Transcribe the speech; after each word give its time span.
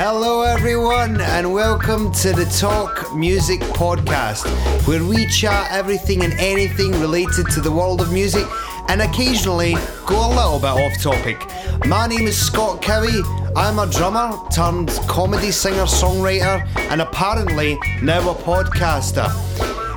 Hello, 0.00 0.42
everyone, 0.42 1.20
and 1.20 1.52
welcome 1.52 2.12
to 2.12 2.32
the 2.32 2.44
Talk 2.44 3.12
Music 3.16 3.58
Podcast, 3.58 4.46
where 4.86 5.02
we 5.02 5.26
chat 5.26 5.72
everything 5.72 6.22
and 6.22 6.32
anything 6.34 6.92
related 7.00 7.50
to 7.50 7.60
the 7.60 7.72
world 7.72 8.00
of 8.00 8.12
music 8.12 8.46
and 8.88 9.02
occasionally 9.02 9.74
go 10.06 10.24
a 10.24 10.30
little 10.32 10.60
bit 10.60 10.68
off 10.68 11.02
topic. 11.02 11.44
My 11.88 12.06
name 12.06 12.28
is 12.28 12.40
Scott 12.40 12.80
Cowie. 12.80 13.22
I'm 13.56 13.80
a 13.80 13.90
drummer 13.90 14.38
turned 14.52 14.90
comedy 15.08 15.50
singer 15.50 15.82
songwriter 15.82 16.64
and 16.92 17.02
apparently 17.02 17.76
now 18.00 18.20
a 18.30 18.34
podcaster. 18.36 19.26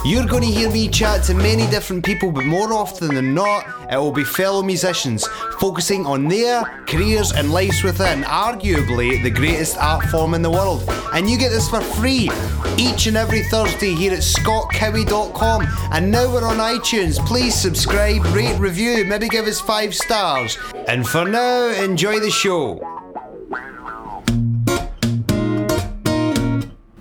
You're 0.04 0.26
going 0.26 0.42
to 0.42 0.50
hear 0.50 0.72
me 0.72 0.88
chat 0.88 1.26
to 1.26 1.36
many 1.36 1.68
different 1.68 2.04
people, 2.04 2.32
but 2.32 2.46
more 2.46 2.74
often 2.74 3.14
than 3.14 3.36
not, 3.36 3.81
it 3.92 3.98
will 3.98 4.12
be 4.12 4.24
fellow 4.24 4.64
musicians 4.64 5.28
focusing 5.60 6.06
on 6.06 6.28
their 6.28 6.64
careers 6.88 7.34
and 7.34 7.52
lives 7.52 7.84
within 7.84 8.22
arguably 8.24 9.22
the 9.22 9.30
greatest 9.30 9.78
art 9.78 10.06
form 10.06 10.34
in 10.34 10.42
the 10.42 10.50
world. 10.50 10.84
And 11.14 11.30
you 11.30 11.38
get 11.38 11.50
this 11.50 11.70
for 11.70 11.82
free 11.82 12.30
each 12.78 13.08
and 13.08 13.18
every 13.18 13.44
Thursday 13.44 13.94
here 13.94 14.14
at 14.14 14.20
scottcowie.com. 14.20 15.68
And 15.92 16.10
now 16.10 16.32
we're 16.34 16.46
on 16.46 16.58
iTunes. 16.58 17.24
Please 17.28 17.54
subscribe, 17.54 18.24
rate, 18.34 18.58
review, 18.60 19.04
maybe 19.06 19.28
give 19.28 19.46
us 19.46 19.60
five 19.60 19.94
stars. 19.94 20.58
And 20.88 21.08
for 21.08 21.26
now, 21.26 21.68
enjoy 21.68 22.20
the 22.20 22.32
show. 22.32 22.80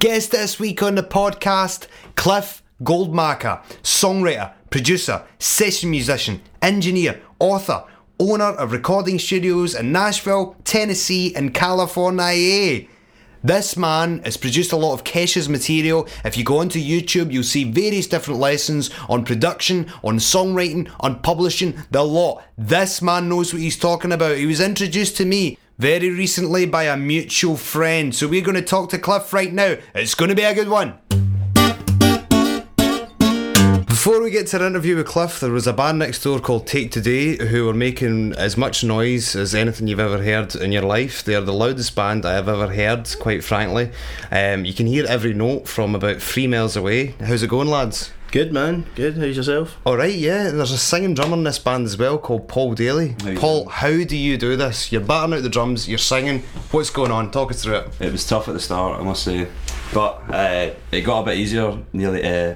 Guest 0.00 0.30
this 0.32 0.58
week 0.58 0.82
on 0.82 0.94
the 0.94 1.02
podcast, 1.02 1.86
Cliff 2.16 2.62
Goldmacher, 2.82 3.62
songwriter, 3.82 4.54
producer, 4.70 5.24
session 5.38 5.90
musician, 5.90 6.40
engineer, 6.62 7.20
author, 7.38 7.84
owner 8.18 8.44
of 8.44 8.72
recording 8.72 9.18
studios 9.18 9.74
in 9.74 9.92
Nashville, 9.92 10.56
Tennessee, 10.64 11.34
and 11.34 11.52
California. 11.52 12.86
This 13.42 13.74
man 13.74 14.22
has 14.24 14.36
produced 14.36 14.72
a 14.72 14.76
lot 14.76 14.92
of 14.92 15.02
Kesha's 15.02 15.48
material. 15.48 16.06
If 16.26 16.36
you 16.36 16.44
go 16.44 16.58
onto 16.58 16.78
YouTube, 16.78 17.32
you'll 17.32 17.42
see 17.42 17.64
various 17.64 18.06
different 18.06 18.38
lessons 18.38 18.90
on 19.08 19.24
production, 19.24 19.90
on 20.04 20.18
songwriting, 20.18 20.90
on 21.00 21.20
publishing, 21.22 21.74
the 21.90 22.04
lot. 22.04 22.44
This 22.58 23.00
man 23.00 23.30
knows 23.30 23.54
what 23.54 23.62
he's 23.62 23.78
talking 23.78 24.12
about. 24.12 24.36
He 24.36 24.44
was 24.44 24.60
introduced 24.60 25.16
to 25.16 25.24
me 25.24 25.56
very 25.78 26.10
recently 26.10 26.66
by 26.66 26.84
a 26.84 26.98
mutual 26.98 27.56
friend. 27.56 28.14
So 28.14 28.28
we're 28.28 28.42
going 28.42 28.56
to 28.56 28.62
talk 28.62 28.90
to 28.90 28.98
Cliff 28.98 29.32
right 29.32 29.52
now. 29.52 29.76
It's 29.94 30.14
going 30.14 30.28
to 30.28 30.34
be 30.34 30.42
a 30.42 30.54
good 30.54 30.68
one. 30.68 31.29
Before 34.00 34.22
we 34.22 34.30
get 34.30 34.46
to 34.46 34.58
the 34.58 34.66
interview 34.66 34.96
with 34.96 35.08
Cliff, 35.08 35.40
there 35.40 35.50
was 35.50 35.66
a 35.66 35.74
band 35.74 35.98
next 35.98 36.22
door 36.22 36.40
called 36.40 36.66
Take 36.66 36.90
Today 36.90 37.36
who 37.48 37.66
were 37.66 37.74
making 37.74 38.32
as 38.32 38.56
much 38.56 38.82
noise 38.82 39.36
as 39.36 39.54
anything 39.54 39.88
you've 39.88 40.00
ever 40.00 40.22
heard 40.22 40.54
in 40.54 40.72
your 40.72 40.84
life. 40.84 41.22
They're 41.22 41.42
the 41.42 41.52
loudest 41.52 41.94
band 41.94 42.24
I 42.24 42.32
have 42.32 42.48
ever 42.48 42.68
heard, 42.68 43.14
quite 43.20 43.44
frankly. 43.44 43.90
Um, 44.30 44.64
you 44.64 44.72
can 44.72 44.86
hear 44.86 45.04
every 45.06 45.34
note 45.34 45.68
from 45.68 45.94
about 45.94 46.22
three 46.22 46.46
miles 46.46 46.76
away. 46.76 47.08
How's 47.20 47.42
it 47.42 47.50
going, 47.50 47.68
lads? 47.68 48.10
Good 48.32 48.54
man, 48.54 48.86
good. 48.94 49.18
How's 49.18 49.36
yourself? 49.36 49.76
All 49.84 49.98
right, 49.98 50.14
yeah. 50.14 50.50
There's 50.50 50.72
a 50.72 50.78
singing 50.78 51.12
drummer 51.12 51.36
in 51.36 51.44
this 51.44 51.58
band 51.58 51.84
as 51.84 51.98
well 51.98 52.16
called 52.16 52.48
Paul 52.48 52.72
Daly. 52.72 53.16
How 53.22 53.34
Paul, 53.34 53.68
how 53.68 54.02
do 54.02 54.16
you 54.16 54.38
do 54.38 54.56
this? 54.56 54.90
You're 54.90 55.02
batting 55.02 55.34
out 55.34 55.42
the 55.42 55.50
drums, 55.50 55.90
you're 55.90 55.98
singing. 55.98 56.38
What's 56.70 56.88
going 56.88 57.10
on? 57.10 57.32
Talk 57.32 57.50
us 57.50 57.62
through 57.62 57.76
it. 57.76 58.00
It 58.00 58.12
was 58.12 58.26
tough 58.26 58.48
at 58.48 58.54
the 58.54 58.60
start, 58.60 58.98
I 58.98 59.02
must 59.02 59.24
say, 59.24 59.46
but 59.92 60.22
uh, 60.30 60.70
it 60.90 61.02
got 61.02 61.20
a 61.20 61.24
bit 61.26 61.36
easier 61.36 61.76
nearly 61.92 62.24
uh, 62.24 62.54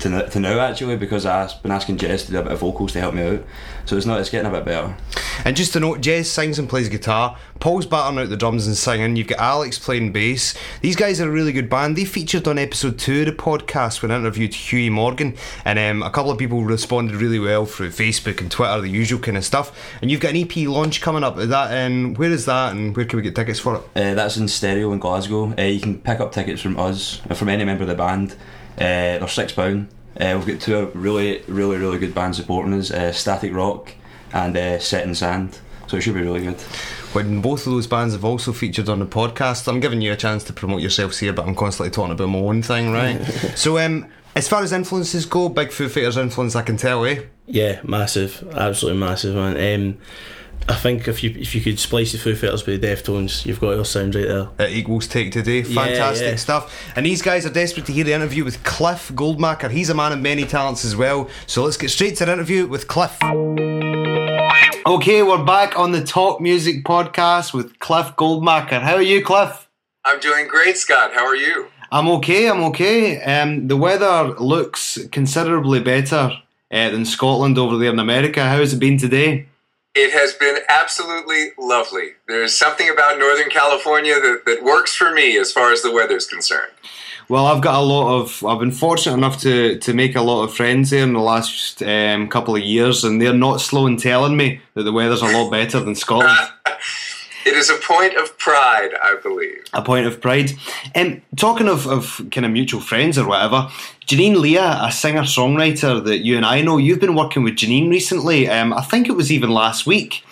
to, 0.00 0.28
to 0.28 0.40
now 0.40 0.60
actually 0.60 0.96
because 0.96 1.26
I've 1.26 1.62
been 1.62 1.72
asking 1.72 1.98
Jess 1.98 2.26
to 2.26 2.32
do 2.32 2.38
a 2.38 2.42
bit 2.42 2.52
of 2.52 2.58
vocals 2.60 2.92
to 2.92 3.00
help 3.00 3.14
me 3.14 3.22
out. 3.22 3.44
So 3.86 3.96
it's 3.96 4.06
not 4.06 4.20
it's 4.20 4.30
getting 4.30 4.50
a 4.50 4.54
bit 4.54 4.64
better. 4.64 4.96
And 5.44 5.56
just 5.56 5.72
to 5.74 5.80
note, 5.80 6.00
Jess 6.00 6.28
sings 6.28 6.58
and 6.58 6.68
plays 6.68 6.88
guitar. 6.88 7.36
Paul's 7.60 7.86
batting 7.86 8.18
out 8.18 8.28
the 8.28 8.36
drums 8.36 8.66
and 8.66 8.76
singing. 8.76 9.16
You've 9.16 9.26
got 9.26 9.38
Alex 9.38 9.78
playing 9.78 10.12
bass. 10.12 10.54
These 10.80 10.96
guys 10.96 11.20
are 11.20 11.28
a 11.28 11.32
really 11.32 11.52
good 11.52 11.68
band. 11.68 11.96
They 11.96 12.04
featured 12.04 12.48
on 12.48 12.58
episode 12.58 12.98
two 12.98 13.20
of 13.20 13.26
the 13.26 13.32
podcast 13.32 14.02
when 14.02 14.10
I 14.10 14.16
interviewed 14.16 14.54
Huey 14.54 14.90
Morgan, 14.90 15.36
and 15.64 15.78
um, 15.78 16.02
a 16.02 16.10
couple 16.10 16.30
of 16.30 16.38
people 16.38 16.62
responded 16.62 17.16
really 17.16 17.38
well 17.38 17.66
through 17.66 17.90
Facebook 17.90 18.40
and 18.40 18.50
Twitter, 18.50 18.80
the 18.80 18.88
usual 18.88 19.20
kind 19.20 19.36
of 19.36 19.44
stuff. 19.44 19.76
And 20.00 20.10
you've 20.10 20.20
got 20.20 20.34
an 20.34 20.42
EP 20.42 20.68
launch 20.68 21.00
coming 21.00 21.24
up. 21.24 21.38
Is 21.38 21.48
that 21.48 21.86
um, 21.86 22.14
where 22.14 22.30
is 22.30 22.46
that, 22.46 22.72
and 22.72 22.96
where 22.96 23.06
can 23.06 23.18
we 23.18 23.22
get 23.22 23.34
tickets 23.34 23.60
for 23.60 23.76
it? 23.76 23.82
Uh, 23.94 24.14
that's 24.14 24.36
in 24.36 24.48
stereo 24.48 24.92
in 24.92 24.98
Glasgow. 24.98 25.54
Uh, 25.58 25.62
you 25.62 25.80
can 25.80 26.00
pick 26.00 26.20
up 26.20 26.32
tickets 26.32 26.60
from 26.62 26.78
us 26.78 27.20
or 27.28 27.36
from 27.36 27.48
any 27.48 27.64
member 27.64 27.82
of 27.82 27.88
the 27.88 27.94
band. 27.94 28.36
Uh, 28.76 29.18
they're 29.18 29.28
six 29.28 29.52
pound. 29.52 29.88
Uh, 30.18 30.34
we've 30.38 30.46
got 30.46 30.60
two 30.60 30.90
really, 30.94 31.42
really, 31.48 31.76
really 31.76 31.98
good 31.98 32.14
bands 32.14 32.38
supporting 32.38 32.74
us: 32.74 32.90
uh, 32.90 33.12
Static 33.12 33.52
Rock 33.52 33.94
and 34.32 34.56
uh, 34.56 34.78
Set 34.78 35.06
in 35.06 35.14
Sand. 35.14 35.58
So 35.86 35.96
it 35.96 36.00
should 36.00 36.14
be 36.14 36.22
really 36.22 36.42
good. 36.42 36.60
When 37.12 37.40
both 37.40 37.66
of 37.66 37.72
those 37.72 37.86
bands 37.86 38.14
have 38.14 38.24
also 38.24 38.52
featured 38.52 38.88
on 38.88 38.98
the 38.98 39.06
podcast, 39.06 39.68
I'm 39.68 39.80
giving 39.80 40.00
you 40.00 40.12
a 40.12 40.16
chance 40.16 40.42
to 40.44 40.52
promote 40.52 40.80
yourselves 40.80 41.18
here, 41.18 41.32
but 41.32 41.46
I'm 41.46 41.54
constantly 41.54 41.90
talking 41.90 42.12
about 42.12 42.28
my 42.28 42.38
own 42.38 42.62
thing, 42.62 42.90
right? 42.90 43.22
so, 43.54 43.78
um, 43.78 44.10
as 44.34 44.48
far 44.48 44.62
as 44.62 44.72
influences 44.72 45.26
go, 45.26 45.48
big 45.48 45.70
Foo 45.70 45.88
Fighters 45.88 46.16
influence, 46.16 46.56
I 46.56 46.62
can 46.62 46.76
tell, 46.76 47.04
eh? 47.04 47.22
Yeah, 47.46 47.80
massive, 47.84 48.42
absolutely 48.56 49.00
massive, 49.00 49.34
man. 49.34 49.56
Um, 49.56 49.98
I 50.66 50.74
think 50.74 51.08
if 51.08 51.22
you 51.22 51.30
if 51.38 51.54
you 51.54 51.60
could 51.60 51.78
splice 51.78 52.12
the 52.12 52.18
Foo 52.18 52.34
Fighters 52.34 52.64
with 52.64 52.80
the 52.80 52.86
Deftones, 52.86 53.44
you've 53.44 53.60
got 53.60 53.72
your 53.72 53.84
sound 53.84 54.14
right 54.14 54.26
there. 54.26 54.48
It 54.58 54.72
equals 54.72 55.06
take 55.06 55.30
today. 55.32 55.60
Yeah, 55.60 55.84
Fantastic 55.84 56.26
yeah. 56.28 56.36
stuff. 56.36 56.92
And 56.96 57.04
these 57.04 57.20
guys 57.20 57.44
are 57.44 57.50
desperate 57.50 57.84
to 57.86 57.92
hear 57.92 58.04
the 58.04 58.14
interview 58.14 58.44
with 58.44 58.64
Cliff 58.64 59.10
Goldmacher. 59.14 59.70
He's 59.70 59.90
a 59.90 59.94
man 59.94 60.12
of 60.12 60.20
many 60.20 60.44
talents 60.44 60.84
as 60.84 60.96
well. 60.96 61.28
So 61.46 61.64
let's 61.64 61.76
get 61.76 61.90
straight 61.90 62.16
to 62.16 62.24
the 62.24 62.32
interview 62.32 62.66
with 62.66 62.88
Cliff. 62.88 63.18
Okay, 64.86 65.22
we're 65.22 65.44
back 65.44 65.78
on 65.78 65.92
the 65.92 66.02
Talk 66.02 66.40
Music 66.40 66.82
podcast 66.84 67.52
with 67.52 67.78
Cliff 67.78 68.06
Goldmacher. 68.16 68.80
How 68.80 68.94
are 68.94 69.02
you, 69.02 69.22
Cliff? 69.22 69.68
I'm 70.04 70.18
doing 70.20 70.48
great, 70.48 70.78
Scott. 70.78 71.12
How 71.14 71.26
are 71.26 71.36
you? 71.36 71.66
I'm 71.92 72.08
okay. 72.08 72.48
I'm 72.48 72.64
okay. 72.64 73.22
Um, 73.22 73.68
the 73.68 73.76
weather 73.76 74.34
looks 74.38 74.98
considerably 75.12 75.80
better 75.80 76.30
uh, 76.70 76.90
than 76.90 77.04
Scotland 77.04 77.58
over 77.58 77.76
there 77.76 77.92
in 77.92 77.98
America. 77.98 78.42
How 78.42 78.56
has 78.58 78.72
it 78.72 78.78
been 78.80 78.96
today? 78.98 79.46
It 79.94 80.12
has 80.12 80.32
been 80.32 80.58
absolutely 80.68 81.50
lovely. 81.56 82.10
There's 82.26 82.56
something 82.56 82.88
about 82.90 83.18
Northern 83.18 83.48
California 83.48 84.14
that, 84.14 84.42
that 84.44 84.64
works 84.64 84.94
for 84.94 85.12
me 85.12 85.38
as 85.38 85.52
far 85.52 85.72
as 85.72 85.82
the 85.82 85.92
weather's 85.92 86.26
concerned. 86.26 86.72
Well, 87.28 87.46
I've 87.46 87.62
got 87.62 87.76
a 87.76 87.82
lot 87.82 88.20
of. 88.20 88.44
I've 88.44 88.58
been 88.58 88.72
fortunate 88.72 89.14
enough 89.14 89.40
to, 89.42 89.78
to 89.78 89.94
make 89.94 90.14
a 90.14 90.20
lot 90.20 90.42
of 90.42 90.54
friends 90.54 90.90
here 90.90 91.04
in 91.04 91.14
the 91.14 91.20
last 91.20 91.82
um, 91.82 92.28
couple 92.28 92.54
of 92.54 92.62
years, 92.62 93.02
and 93.02 93.20
they're 93.20 93.32
not 93.32 93.60
slow 93.60 93.86
in 93.86 93.96
telling 93.96 94.36
me 94.36 94.60
that 94.74 94.82
the 94.82 94.92
weather's 94.92 95.22
a 95.22 95.26
lot 95.26 95.50
better 95.50 95.80
than 95.80 95.94
Scotland. 95.94 96.36
It 97.46 97.54
is 97.54 97.68
a 97.70 97.76
point 97.76 98.16
of 98.16 98.36
pride, 98.38 98.90
I 99.02 99.16
believe. 99.22 99.64
a 99.72 99.82
point 99.82 100.06
of 100.06 100.20
pride. 100.20 100.52
Um, 100.94 101.22
talking 101.36 101.68
of, 101.68 101.86
of 101.86 102.20
kind 102.30 102.44
of 102.46 102.52
mutual 102.52 102.80
friends 102.80 103.18
or 103.18 103.26
whatever, 103.28 103.68
Janine 104.06 104.36
Leah, 104.36 104.80
a 104.82 104.90
singer 104.92 105.22
songwriter 105.22 106.02
that 106.04 106.18
you 106.18 106.36
and 106.36 106.46
I 106.46 106.62
know, 106.62 106.78
you've 106.78 107.00
been 107.00 107.14
working 107.14 107.42
with 107.42 107.54
Janine 107.54 107.90
recently. 107.90 108.48
Um, 108.48 108.72
I 108.72 108.82
think 108.82 109.08
it 109.08 109.12
was 109.12 109.30
even 109.30 109.50
last 109.50 109.86
week. 109.86 110.24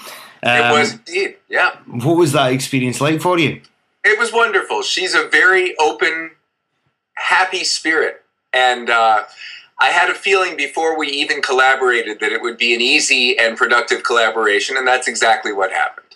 It 0.43 0.49
Um, 0.49 0.73
was 0.73 0.95
indeed, 0.95 1.37
yeah. 1.49 1.77
What 1.87 2.17
was 2.17 2.33
that 2.33 2.53
experience 2.53 3.01
like 3.01 3.21
for 3.21 3.39
you? 3.39 3.61
It 4.05 4.19
was 4.19 4.33
wonderful. 4.33 4.83
She's 4.83 5.15
a 5.15 5.29
very 5.29 5.77
open, 5.79 6.33
happy 7.15 7.63
spirit. 7.65 8.25
And 8.53 8.91
uh, 8.91 9.25
I 9.79 9.89
had 9.91 10.11
a 10.11 10.15
feeling 10.15 10.57
before 10.57 10.99
we 10.99 11.09
even 11.09 11.41
collaborated 11.43 12.21
that 12.21 12.33
it 12.33 12.43
would 12.43 12.59
be 12.59 12.75
an 12.75 12.81
easy 12.81 13.39
and 13.39 13.57
productive 13.57 14.03
collaboration, 14.03 14.77
and 14.77 14.87
that's 14.87 15.09
exactly 15.09 15.53
what 15.53 15.73
happened. 15.73 16.07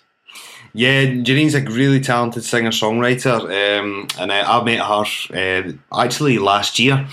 Yeah, 0.73 1.05
Janine's 1.05 1.55
a 1.55 1.61
really 1.61 1.99
talented 1.99 2.43
singer 2.43 2.69
songwriter, 2.69 3.39
um, 3.41 4.07
and 4.19 4.31
I, 4.31 4.41
I 4.41 4.63
met 4.63 4.79
her 4.79 5.05
uh, 5.33 6.01
actually 6.03 6.37
last 6.37 6.79
year. 6.79 7.07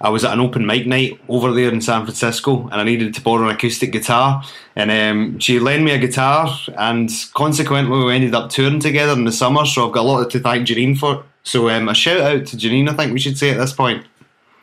I 0.00 0.10
was 0.10 0.24
at 0.24 0.32
an 0.32 0.40
open 0.40 0.66
mic 0.66 0.86
night 0.86 1.18
over 1.28 1.52
there 1.52 1.72
in 1.72 1.80
San 1.80 2.04
Francisco, 2.04 2.64
and 2.64 2.74
I 2.74 2.84
needed 2.84 3.14
to 3.14 3.22
borrow 3.22 3.48
an 3.48 3.54
acoustic 3.54 3.92
guitar. 3.92 4.42
And 4.76 4.90
um, 4.90 5.38
she 5.38 5.58
lent 5.58 5.82
me 5.82 5.92
a 5.92 5.98
guitar, 5.98 6.50
and 6.76 7.10
consequently, 7.32 8.04
we 8.04 8.14
ended 8.14 8.34
up 8.34 8.50
touring 8.50 8.80
together 8.80 9.12
in 9.12 9.24
the 9.24 9.32
summer. 9.32 9.64
So 9.64 9.86
I've 9.86 9.94
got 9.94 10.02
a 10.02 10.08
lot 10.08 10.30
to 10.30 10.40
thank 10.40 10.66
Janine 10.66 10.98
for. 10.98 11.24
So 11.42 11.70
um, 11.70 11.88
a 11.88 11.94
shout 11.94 12.20
out 12.20 12.46
to 12.46 12.56
Janine, 12.56 12.90
I 12.90 12.94
think 12.94 13.12
we 13.12 13.20
should 13.20 13.38
say 13.38 13.50
at 13.50 13.58
this 13.58 13.72
point. 13.72 14.04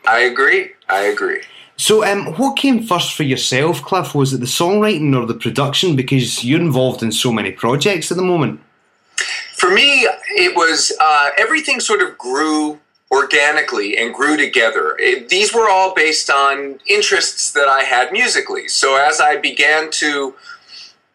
I 0.06 0.20
agree. 0.20 0.72
I 0.88 1.02
agree. 1.04 1.42
So, 1.76 2.04
um, 2.04 2.26
what 2.34 2.56
came 2.56 2.82
first 2.82 3.14
for 3.14 3.22
yourself, 3.22 3.82
Cliff? 3.82 4.14
Was 4.14 4.32
it 4.32 4.38
the 4.38 4.46
songwriting 4.46 5.16
or 5.16 5.26
the 5.26 5.34
production? 5.34 5.96
Because 5.96 6.44
you're 6.44 6.60
involved 6.60 7.02
in 7.02 7.12
so 7.12 7.32
many 7.32 7.50
projects 7.50 8.10
at 8.10 8.16
the 8.16 8.22
moment. 8.22 8.60
For 9.54 9.70
me, 9.70 10.08
it 10.36 10.56
was 10.56 10.92
uh, 11.00 11.30
everything 11.38 11.80
sort 11.80 12.02
of 12.02 12.18
grew 12.18 12.78
organically 13.12 13.96
and 13.96 14.14
grew 14.14 14.36
together. 14.36 14.96
It, 14.98 15.28
these 15.28 15.54
were 15.54 15.68
all 15.68 15.94
based 15.94 16.30
on 16.30 16.80
interests 16.88 17.52
that 17.52 17.68
I 17.68 17.82
had 17.82 18.10
musically. 18.10 18.68
So 18.68 18.96
as 18.96 19.20
I 19.20 19.36
began 19.36 19.90
to 19.92 20.34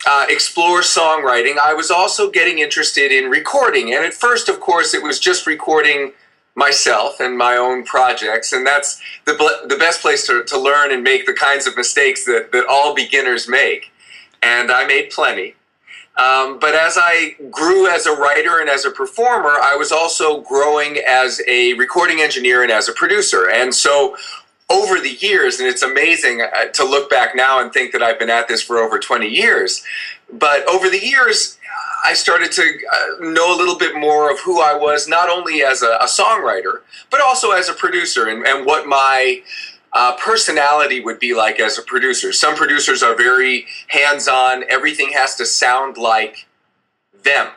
uh, 0.06 0.28
explore 0.30 0.82
songwriting, 0.82 1.58
I 1.58 1.74
was 1.74 1.90
also 1.90 2.30
getting 2.30 2.60
interested 2.60 3.12
in 3.12 3.30
recording. 3.30 3.94
And 3.94 4.06
at 4.06 4.14
first, 4.14 4.48
of 4.48 4.60
course, 4.60 4.94
it 4.94 5.02
was 5.02 5.20
just 5.20 5.48
recording 5.48 6.14
myself 6.58 7.20
and 7.20 7.38
my 7.38 7.56
own 7.56 7.86
projects. 7.86 8.52
And 8.52 8.66
that's 8.66 9.00
the, 9.26 9.34
the 9.70 9.78
best 9.78 10.02
place 10.02 10.26
to, 10.26 10.44
to 10.44 10.60
learn 10.60 10.92
and 10.92 11.04
make 11.04 11.28
the 11.28 11.34
kinds 11.34 11.68
of 11.68 11.78
mistakes 11.78 12.26
that, 12.26 12.52
that 12.52 12.66
all 12.68 12.96
beginners 12.96 13.48
make. 13.48 13.92
And 14.42 14.72
I 14.72 14.86
made 14.86 15.12
plenty. 15.12 15.54
Um, 16.18 16.58
but 16.58 16.74
as 16.74 16.98
I 17.00 17.36
grew 17.52 17.88
as 17.88 18.08
a 18.08 18.12
writer 18.12 18.60
and 18.60 18.70
as 18.70 18.86
a 18.86 18.92
performer, 18.92 19.52
I 19.62 19.76
was 19.76 19.92
also 19.92 20.42
growing 20.42 20.98
as 21.08 21.40
a 21.48 21.74
recording 21.74 22.22
engineer 22.22 22.64
and 22.64 22.72
as 22.72 22.90
a 22.90 22.94
producer. 22.94 23.48
And 23.48 23.74
so 23.74 24.18
over 24.68 25.00
the 25.00 25.16
years, 25.20 25.60
and 25.60 25.70
it's 25.70 25.84
amazing 25.84 26.42
uh, 26.42 26.66
to 26.74 26.84
look 26.84 27.08
back 27.08 27.36
now 27.36 27.62
and 27.62 27.72
think 27.72 27.92
that 27.92 28.02
I've 28.02 28.18
been 28.18 28.32
at 28.32 28.48
this 28.48 28.64
for 28.64 28.80
over 28.80 28.98
20 28.98 29.28
years, 29.28 29.84
but 30.34 30.68
over 30.68 30.90
the 30.90 31.00
years, 31.00 31.60
I 32.08 32.14
started 32.14 32.54
to 32.54 32.62
uh, 32.62 33.32
know 33.32 33.54
a 33.54 33.58
little 33.58 33.78
bit 33.78 33.94
more 33.94 34.32
of 34.32 34.40
who 34.40 34.62
I 34.62 34.74
was, 34.74 35.10
not 35.10 35.30
only 35.30 35.62
as 35.62 35.82
a, 35.82 35.98
a 36.00 36.06
songwriter, 36.06 36.80
but 37.12 37.20
also 37.22 37.52
as 37.52 37.68
a 37.68 37.74
producer 37.74 38.28
and, 38.28 38.48
and 38.48 38.66
what 38.66 38.88
my 38.88 39.42
uh, 39.92 40.16
personality 40.16 41.02
would 41.02 41.20
be 41.20 41.34
like 41.34 41.60
as 41.60 41.78
a 41.78 41.82
producer. 41.82 42.32
Some 42.32 42.56
producers 42.56 43.04
are 43.04 43.14
very 43.14 43.66
hands 43.90 44.30
on, 44.30 44.64
everything 44.70 45.12
has 45.18 45.36
to 45.36 45.46
sound 45.46 45.98
like 45.98 46.48
them. 47.24 47.50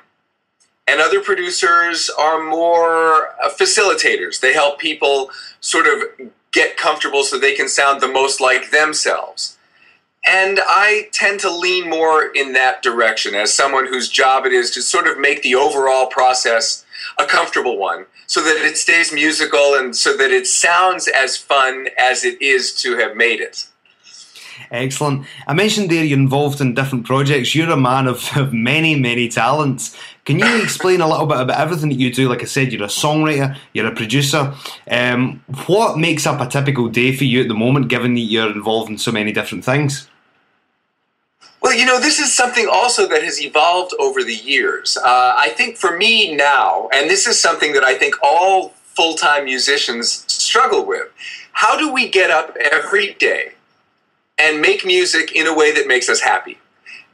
And 0.88 1.00
other 1.00 1.20
producers 1.20 2.10
are 2.18 2.42
more 2.42 3.28
uh, 3.40 3.50
facilitators. 3.50 4.40
They 4.40 4.52
help 4.52 4.80
people 4.80 5.30
sort 5.60 5.86
of 5.86 6.28
get 6.50 6.76
comfortable 6.76 7.22
so 7.22 7.38
they 7.38 7.54
can 7.54 7.68
sound 7.68 8.00
the 8.00 8.08
most 8.08 8.40
like 8.40 8.72
themselves. 8.72 9.58
And 10.26 10.60
I 10.62 11.08
tend 11.12 11.40
to 11.40 11.50
lean 11.50 11.88
more 11.88 12.30
in 12.34 12.52
that 12.52 12.82
direction 12.82 13.34
as 13.34 13.54
someone 13.54 13.86
whose 13.86 14.08
job 14.08 14.44
it 14.44 14.52
is 14.52 14.70
to 14.72 14.82
sort 14.82 15.06
of 15.06 15.18
make 15.18 15.42
the 15.42 15.54
overall 15.54 16.06
process 16.06 16.84
a 17.18 17.24
comfortable 17.24 17.78
one 17.78 18.06
so 18.26 18.42
that 18.42 18.56
it 18.56 18.76
stays 18.76 19.12
musical 19.12 19.74
and 19.74 19.96
so 19.96 20.16
that 20.16 20.30
it 20.30 20.46
sounds 20.46 21.08
as 21.08 21.36
fun 21.36 21.88
as 21.98 22.24
it 22.24 22.40
is 22.42 22.74
to 22.74 22.96
have 22.98 23.16
made 23.16 23.40
it. 23.40 23.66
Excellent. 24.70 25.26
I 25.46 25.54
mentioned 25.54 25.90
there 25.90 26.04
you're 26.04 26.18
involved 26.18 26.60
in 26.60 26.74
different 26.74 27.06
projects. 27.06 27.54
You're 27.54 27.70
a 27.70 27.76
man 27.76 28.06
of, 28.06 28.28
of 28.36 28.52
many, 28.52 28.94
many 28.98 29.28
talents. 29.28 29.96
Can 30.24 30.38
you 30.38 30.62
explain 30.62 31.00
a 31.00 31.08
little 31.08 31.26
bit 31.26 31.40
about 31.40 31.58
everything 31.58 31.88
that 31.88 31.98
you 31.98 32.12
do? 32.12 32.28
Like 32.28 32.42
I 32.42 32.46
said, 32.46 32.72
you're 32.72 32.84
a 32.84 32.88
songwriter, 32.88 33.56
you're 33.72 33.86
a 33.86 33.94
producer. 33.94 34.54
Um, 34.88 35.42
what 35.66 35.98
makes 35.98 36.26
up 36.26 36.40
a 36.40 36.46
typical 36.46 36.88
day 36.88 37.16
for 37.16 37.24
you 37.24 37.40
at 37.40 37.48
the 37.48 37.54
moment, 37.54 37.88
given 37.88 38.14
that 38.14 38.20
you're 38.20 38.52
involved 38.52 38.90
in 38.90 38.98
so 38.98 39.10
many 39.10 39.32
different 39.32 39.64
things? 39.64 40.09
Well, 41.62 41.74
you 41.74 41.84
know, 41.84 42.00
this 42.00 42.18
is 42.18 42.34
something 42.34 42.66
also 42.70 43.06
that 43.08 43.22
has 43.22 43.40
evolved 43.40 43.92
over 43.98 44.24
the 44.24 44.34
years. 44.34 44.96
Uh, 44.96 45.34
I 45.36 45.50
think 45.50 45.76
for 45.76 45.96
me 45.96 46.34
now, 46.34 46.88
and 46.92 47.08
this 47.08 47.26
is 47.26 47.40
something 47.40 47.74
that 47.74 47.84
I 47.84 47.96
think 47.98 48.14
all 48.22 48.70
full 48.94 49.14
time 49.14 49.44
musicians 49.44 50.24
struggle 50.32 50.84
with 50.84 51.08
how 51.52 51.76
do 51.76 51.92
we 51.92 52.08
get 52.08 52.30
up 52.30 52.56
every 52.72 53.14
day 53.14 53.52
and 54.38 54.62
make 54.62 54.86
music 54.86 55.32
in 55.32 55.46
a 55.46 55.54
way 55.54 55.72
that 55.72 55.86
makes 55.86 56.08
us 56.08 56.20
happy? 56.20 56.58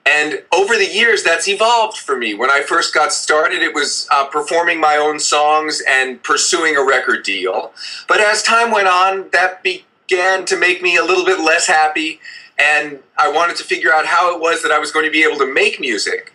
And 0.04 0.44
over 0.52 0.76
the 0.76 0.86
years, 0.86 1.24
that's 1.24 1.48
evolved 1.48 1.98
for 1.98 2.16
me. 2.16 2.34
When 2.34 2.48
I 2.48 2.62
first 2.62 2.94
got 2.94 3.12
started, 3.12 3.60
it 3.60 3.74
was 3.74 4.06
uh, 4.12 4.26
performing 4.26 4.78
my 4.78 4.96
own 4.96 5.18
songs 5.18 5.82
and 5.88 6.22
pursuing 6.22 6.76
a 6.76 6.84
record 6.84 7.24
deal. 7.24 7.72
But 8.06 8.20
as 8.20 8.44
time 8.44 8.70
went 8.70 8.86
on, 8.86 9.28
that 9.30 9.64
began 9.64 10.44
to 10.44 10.56
make 10.56 10.80
me 10.80 10.96
a 10.96 11.04
little 11.04 11.24
bit 11.24 11.40
less 11.40 11.66
happy 11.66 12.20
and 12.58 12.98
I 13.18 13.30
wanted 13.30 13.56
to 13.56 13.64
figure 13.64 13.92
out 13.92 14.06
how 14.06 14.34
it 14.34 14.40
was 14.40 14.62
that 14.62 14.72
I 14.72 14.78
was 14.78 14.90
going 14.90 15.04
to 15.04 15.10
be 15.10 15.22
able 15.22 15.38
to 15.38 15.52
make 15.52 15.80
music 15.80 16.32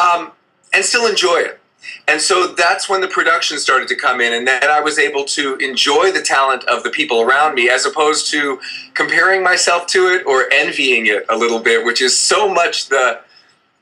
um, 0.00 0.32
and 0.72 0.84
still 0.84 1.06
enjoy 1.06 1.38
it. 1.38 1.60
And 2.08 2.20
so 2.20 2.48
that's 2.48 2.88
when 2.88 3.00
the 3.00 3.08
production 3.08 3.58
started 3.58 3.88
to 3.88 3.96
come 3.96 4.20
in, 4.20 4.32
and 4.32 4.46
then 4.46 4.70
I 4.70 4.80
was 4.80 4.98
able 4.98 5.24
to 5.24 5.56
enjoy 5.56 6.12
the 6.12 6.22
talent 6.22 6.64
of 6.64 6.82
the 6.82 6.90
people 6.90 7.20
around 7.20 7.54
me 7.54 7.68
as 7.68 7.84
opposed 7.84 8.30
to 8.30 8.58
comparing 8.94 9.42
myself 9.42 9.86
to 9.88 10.06
it 10.08 10.26
or 10.26 10.50
envying 10.50 11.06
it 11.06 11.26
a 11.28 11.36
little 11.36 11.60
bit, 11.60 11.84
which 11.84 12.00
is 12.00 12.18
so 12.18 12.52
much 12.52 12.88
the, 12.88 13.20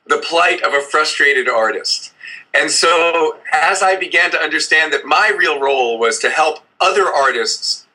the 0.07 0.19
plight 0.19 0.63
of 0.63 0.75
a 0.75 0.81
frustrated 0.81 1.49
artist. 1.49 2.13
And 2.55 2.71
so 2.71 3.39
as 3.53 3.83
I 3.83 3.97
began 3.97 4.31
to 4.33 4.39
understand 4.39 4.93
that 4.93 5.05
my 5.05 5.33
real 5.37 5.61
role 5.61 5.99
was 5.99 6.19
to 6.21 6.31
help 6.31 6.59
other 6.81 7.07
artists 7.07 7.87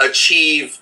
achieve 0.00 0.80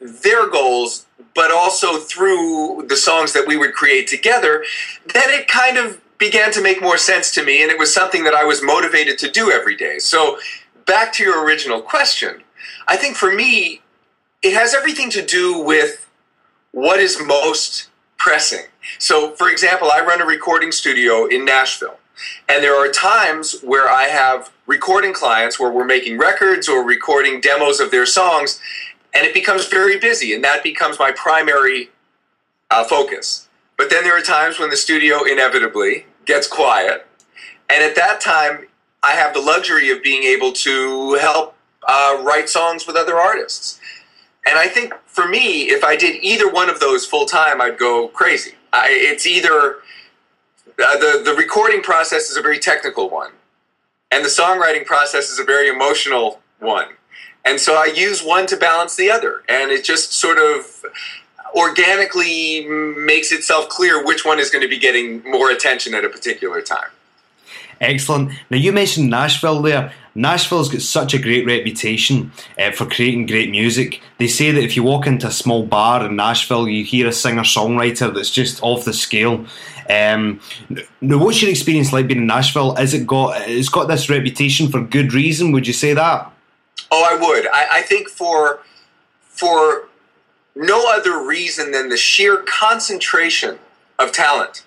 their 0.00 0.48
goals, 0.48 1.06
but 1.34 1.50
also 1.50 1.98
through 1.98 2.86
the 2.88 2.96
songs 2.96 3.32
that 3.32 3.46
we 3.46 3.56
would 3.56 3.72
create 3.72 4.06
together, 4.06 4.64
then 5.12 5.30
it 5.30 5.48
kind 5.48 5.76
of 5.76 6.00
began 6.18 6.52
to 6.52 6.62
make 6.62 6.80
more 6.80 6.98
sense 6.98 7.32
to 7.34 7.44
me, 7.44 7.62
and 7.62 7.70
it 7.70 7.78
was 7.78 7.92
something 7.92 8.24
that 8.24 8.34
I 8.34 8.44
was 8.44 8.62
motivated 8.62 9.18
to 9.18 9.30
do 9.30 9.50
every 9.50 9.76
day. 9.76 9.98
So, 9.98 10.38
back 10.86 11.12
to 11.14 11.24
your 11.24 11.44
original 11.44 11.80
question, 11.80 12.42
I 12.88 12.96
think 12.96 13.16
for 13.16 13.34
me, 13.34 13.82
it 14.42 14.54
has 14.54 14.74
everything 14.74 15.10
to 15.10 15.24
do 15.24 15.58
with 15.58 16.08
what 16.72 17.00
is 17.00 17.18
most 17.24 17.88
pressing. 18.16 18.66
So, 18.98 19.32
for 19.32 19.50
example, 19.50 19.90
I 19.92 20.00
run 20.00 20.20
a 20.20 20.26
recording 20.26 20.72
studio 20.72 21.26
in 21.26 21.44
Nashville. 21.44 21.98
And 22.48 22.62
there 22.62 22.76
are 22.76 22.88
times 22.90 23.60
where 23.62 23.88
I 23.88 24.04
have 24.04 24.50
recording 24.66 25.12
clients 25.12 25.60
where 25.60 25.70
we're 25.70 25.84
making 25.84 26.18
records 26.18 26.68
or 26.68 26.82
recording 26.82 27.40
demos 27.40 27.78
of 27.78 27.90
their 27.90 28.06
songs, 28.06 28.60
and 29.14 29.26
it 29.26 29.34
becomes 29.34 29.66
very 29.66 29.98
busy, 29.98 30.34
and 30.34 30.42
that 30.44 30.62
becomes 30.62 30.98
my 30.98 31.12
primary 31.12 31.90
uh, 32.70 32.84
focus. 32.84 33.48
But 33.76 33.90
then 33.90 34.04
there 34.04 34.16
are 34.16 34.22
times 34.22 34.58
when 34.58 34.70
the 34.70 34.76
studio 34.76 35.24
inevitably 35.24 36.06
gets 36.24 36.46
quiet, 36.46 37.06
and 37.68 37.82
at 37.82 37.96
that 37.96 38.20
time, 38.20 38.66
I 39.02 39.12
have 39.12 39.34
the 39.34 39.40
luxury 39.40 39.90
of 39.90 40.02
being 40.02 40.24
able 40.24 40.52
to 40.52 41.14
help 41.14 41.54
uh, 41.86 42.22
write 42.24 42.48
songs 42.48 42.86
with 42.86 42.96
other 42.96 43.16
artists. 43.16 43.80
And 44.46 44.58
I 44.58 44.68
think 44.68 44.94
for 45.06 45.28
me, 45.28 45.70
if 45.70 45.84
I 45.84 45.96
did 45.96 46.22
either 46.22 46.50
one 46.50 46.68
of 46.68 46.80
those 46.80 47.04
full 47.04 47.26
time, 47.26 47.60
I'd 47.60 47.78
go 47.78 48.08
crazy. 48.08 48.54
I, 48.72 48.88
it's 48.90 49.26
either 49.26 49.76
uh, 50.78 50.98
the 50.98 51.22
the 51.24 51.34
recording 51.34 51.82
process 51.82 52.30
is 52.30 52.36
a 52.36 52.42
very 52.42 52.58
technical 52.58 53.08
one, 53.08 53.32
and 54.10 54.24
the 54.24 54.28
songwriting 54.28 54.84
process 54.84 55.30
is 55.30 55.38
a 55.38 55.44
very 55.44 55.68
emotional 55.68 56.40
one. 56.58 56.88
And 57.46 57.60
so 57.60 57.76
I 57.76 57.86
use 57.86 58.22
one 58.22 58.46
to 58.48 58.56
balance 58.56 58.96
the 58.96 59.10
other. 59.10 59.42
And 59.48 59.70
it 59.70 59.84
just 59.84 60.12
sort 60.12 60.38
of 60.38 60.84
organically 61.54 62.66
makes 62.66 63.32
itself 63.32 63.68
clear 63.68 64.04
which 64.04 64.24
one 64.24 64.38
is 64.38 64.50
going 64.50 64.62
to 64.62 64.68
be 64.68 64.78
getting 64.78 65.22
more 65.24 65.50
attention 65.50 65.94
at 65.94 66.04
a 66.04 66.08
particular 66.08 66.60
time. 66.60 66.90
Excellent. 67.80 68.32
Now, 68.50 68.56
you 68.56 68.72
mentioned 68.72 69.10
Nashville 69.10 69.62
there. 69.62 69.92
Nashville's 70.14 70.70
got 70.70 70.80
such 70.80 71.12
a 71.12 71.18
great 71.18 71.46
reputation 71.46 72.32
uh, 72.58 72.70
for 72.72 72.86
creating 72.86 73.26
great 73.26 73.50
music. 73.50 74.00
They 74.18 74.28
say 74.28 74.50
that 74.50 74.62
if 74.62 74.74
you 74.76 74.82
walk 74.82 75.06
into 75.06 75.26
a 75.26 75.30
small 75.30 75.64
bar 75.66 76.06
in 76.06 76.16
Nashville, 76.16 76.66
you 76.66 76.84
hear 76.84 77.06
a 77.06 77.12
singer 77.12 77.42
songwriter 77.42 78.12
that's 78.14 78.30
just 78.30 78.62
off 78.62 78.86
the 78.86 78.94
scale. 78.94 79.44
Um, 79.90 80.40
now, 81.02 81.18
what's 81.18 81.42
your 81.42 81.50
experience 81.50 81.92
like 81.92 82.08
being 82.08 82.20
in 82.20 82.26
Nashville? 82.26 82.74
Is 82.76 82.94
it 82.94 83.06
got 83.06 83.42
it's 83.46 83.68
got 83.68 83.88
this 83.88 84.08
reputation 84.08 84.68
for 84.68 84.80
good 84.80 85.12
reason? 85.12 85.52
Would 85.52 85.66
you 85.66 85.74
say 85.74 85.92
that? 85.92 86.32
Oh, 86.90 87.04
I 87.08 87.16
would. 87.20 87.46
I, 87.48 87.78
I 87.78 87.82
think 87.82 88.08
for 88.08 88.60
for 89.20 89.88
no 90.54 90.86
other 90.88 91.22
reason 91.22 91.70
than 91.70 91.90
the 91.90 91.96
sheer 91.96 92.38
concentration 92.38 93.58
of 93.98 94.12
talent. 94.12 94.64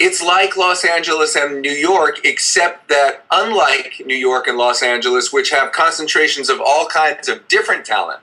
It's 0.00 0.20
like 0.20 0.56
Los 0.56 0.84
Angeles 0.84 1.36
and 1.36 1.62
New 1.62 1.70
York, 1.70 2.18
except 2.24 2.88
that 2.88 3.24
unlike 3.30 4.02
New 4.04 4.16
York 4.16 4.48
and 4.48 4.58
Los 4.58 4.82
Angeles, 4.82 5.32
which 5.32 5.50
have 5.50 5.70
concentrations 5.70 6.50
of 6.50 6.60
all 6.60 6.86
kinds 6.86 7.28
of 7.28 7.46
different 7.46 7.86
talent, 7.86 8.20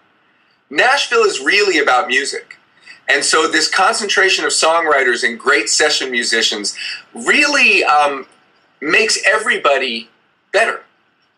Nashville 0.69 1.23
is 1.23 1.39
really 1.39 1.79
about 1.79 2.07
music. 2.07 2.57
And 3.07 3.23
so, 3.23 3.47
this 3.47 3.69
concentration 3.69 4.45
of 4.45 4.51
songwriters 4.51 5.27
and 5.27 5.39
great 5.39 5.69
session 5.69 6.11
musicians 6.11 6.77
really 7.13 7.83
um, 7.83 8.25
makes 8.81 9.19
everybody 9.25 10.09
better 10.51 10.81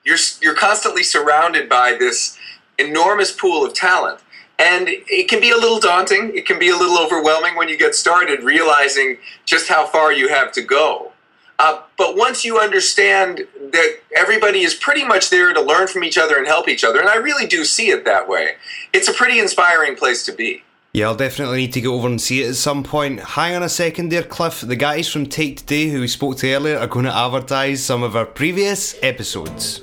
you're 0.04 0.18
you're 0.42 0.56
constantly 0.56 1.04
surrounded 1.04 1.70
by 1.70 1.96
this 1.98 2.38
enormous 2.78 3.32
pool 3.32 3.66
of 3.66 3.74
talent. 3.74 4.20
And 4.60 4.88
it 4.88 5.30
can 5.30 5.42
be 5.42 5.50
a 5.50 5.58
little 5.58 5.80
daunting. 5.80 6.32
It 6.36 6.46
can 6.46 6.60
be 6.60 6.70
a 6.70 6.78
little 6.78 7.00
overwhelming 7.00 7.56
when 7.56 7.70
you 7.70 7.78
get 7.78 7.96
started 7.96 8.44
realizing 8.44 9.18
just 9.46 9.68
how 9.68 9.88
far 9.88 10.14
you 10.14 10.30
have 10.30 10.52
to 10.54 10.62
go. 10.62 11.12
Uh, 11.60 11.82
but 11.98 12.16
once 12.18 12.44
you 12.44 12.60
understand 12.60 13.48
that 13.72 14.00
everybody 14.16 14.62
is 14.62 14.74
pretty 14.76 15.06
much 15.06 15.30
there 15.30 15.54
to 15.54 15.62
learn 15.62 15.88
from 15.88 16.04
each 16.04 16.18
other 16.18 16.36
and 16.38 16.48
help 16.48 16.68
each 16.68 16.84
other 16.84 17.00
and 17.00 17.08
i 17.08 17.16
really 17.16 17.46
do 17.46 17.64
see 17.64 17.90
it 17.90 18.06
that 18.06 18.28
way 18.28 18.56
it's 18.92 19.08
a 19.08 19.14
pretty 19.14 19.40
inspiring 19.40 19.96
place 19.96 20.26
to 20.26 20.32
be 20.32 20.64
yeah, 20.94 21.08
I'll 21.08 21.16
definitely 21.16 21.58
need 21.58 21.74
to 21.74 21.82
go 21.82 21.96
over 21.96 22.08
and 22.08 22.22
see 22.22 22.44
it 22.44 22.50
at 22.50 22.56
some 22.56 22.84
point. 22.84 23.20
Hang 23.20 23.56
on 23.56 23.64
a 23.64 23.70
second 23.70 24.10
there, 24.10 24.22
Cliff. 24.22 24.62
The 24.62 24.76
guys 24.76 25.10
from 25.10 25.26
Take 25.26 25.58
Today, 25.58 25.90
who 25.90 26.02
we 26.02 26.08
spoke 26.08 26.38
to 26.38 26.54
earlier, 26.54 26.78
are 26.78 26.86
going 26.86 27.06
to 27.06 27.16
advertise 27.16 27.84
some 27.84 28.04
of 28.04 28.16
our 28.16 28.28
previous 28.28 28.96
episodes. 29.02 29.82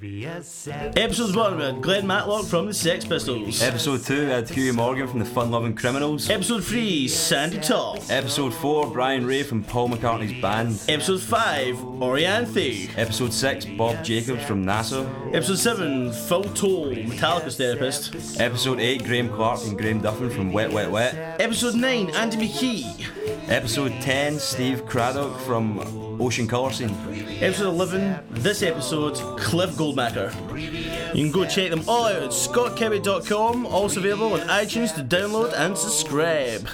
Episode 0.00 1.34
1 1.34 1.56
we 1.56 1.62
had 1.64 1.82
Glenn 1.82 2.06
Matlock 2.06 2.44
from 2.44 2.66
the 2.66 2.74
Sex 2.74 3.04
Pistols. 3.04 3.60
Episode 3.60 4.04
2 4.04 4.26
we 4.26 4.30
had 4.30 4.48
Huey 4.48 4.70
Morgan 4.70 5.08
from 5.08 5.18
the 5.18 5.24
Fun 5.24 5.50
Loving 5.50 5.74
Criminals. 5.74 6.30
Episode 6.30 6.62
3 6.62 7.08
Sandy 7.08 7.58
Tall. 7.58 7.98
Episode 8.08 8.54
4 8.54 8.92
Brian 8.92 9.26
Ray 9.26 9.42
from 9.42 9.64
Paul 9.64 9.88
McCartney's 9.88 10.40
band. 10.40 10.78
Episode 10.88 11.20
5 11.20 11.76
Orianthi. 11.78 12.96
Episode 12.96 13.32
6 13.32 13.64
Bob 13.76 14.04
Jacobs 14.04 14.44
from 14.44 14.64
NASA. 14.64 15.04
Episode 15.34 15.58
7 15.58 16.12
Phil 16.12 16.44
Towle, 16.44 16.94
Metallica's 16.94 17.56
therapist. 17.56 18.40
Episode 18.40 18.78
8 18.78 19.04
Graeme 19.04 19.28
Clark 19.28 19.64
and 19.64 19.76
Graeme 19.76 20.00
Duffin 20.00 20.30
from 20.30 20.52
Wet 20.52 20.70
Wet 20.72 20.92
Wet. 20.92 21.40
Episode 21.40 21.74
9 21.74 22.10
Andy 22.10 22.36
McKee. 22.36 23.48
Episode 23.48 23.92
10, 24.02 24.38
Steve 24.38 24.84
Cradock 24.84 25.36
from 25.40 25.80
Ocean 26.20 26.46
Colour 26.46 26.72
Scene. 26.72 26.94
Episode 27.40 27.68
11, 27.68 28.18
this 28.30 28.62
episode, 28.62 29.14
Cliff 29.38 29.76
Goldmacher. 29.92 31.14
You 31.14 31.24
can 31.24 31.32
go 31.32 31.46
check 31.46 31.70
them 31.70 31.82
all 31.88 32.06
out 32.06 32.22
at 32.22 32.30
scottcowie.com, 32.30 33.66
also 33.66 34.00
available 34.00 34.34
on 34.34 34.40
iTunes 34.48 34.94
to 34.94 35.02
download 35.02 35.52
and 35.54 35.76
subscribe. 35.76 36.68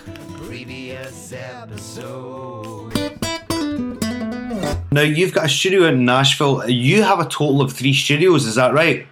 Now 4.92 5.02
you've 5.02 5.33
got 5.33 5.47
a 5.47 5.49
studio 5.49 5.85
in 5.88 6.04
Nashville. 6.04 6.68
You 6.68 7.02
have 7.02 7.21
a 7.21 7.25
total 7.25 7.62
of 7.62 7.73
three 7.73 7.94
studios, 7.94 8.47
is 8.47 8.54
that 8.56 8.73
right? 8.73 9.06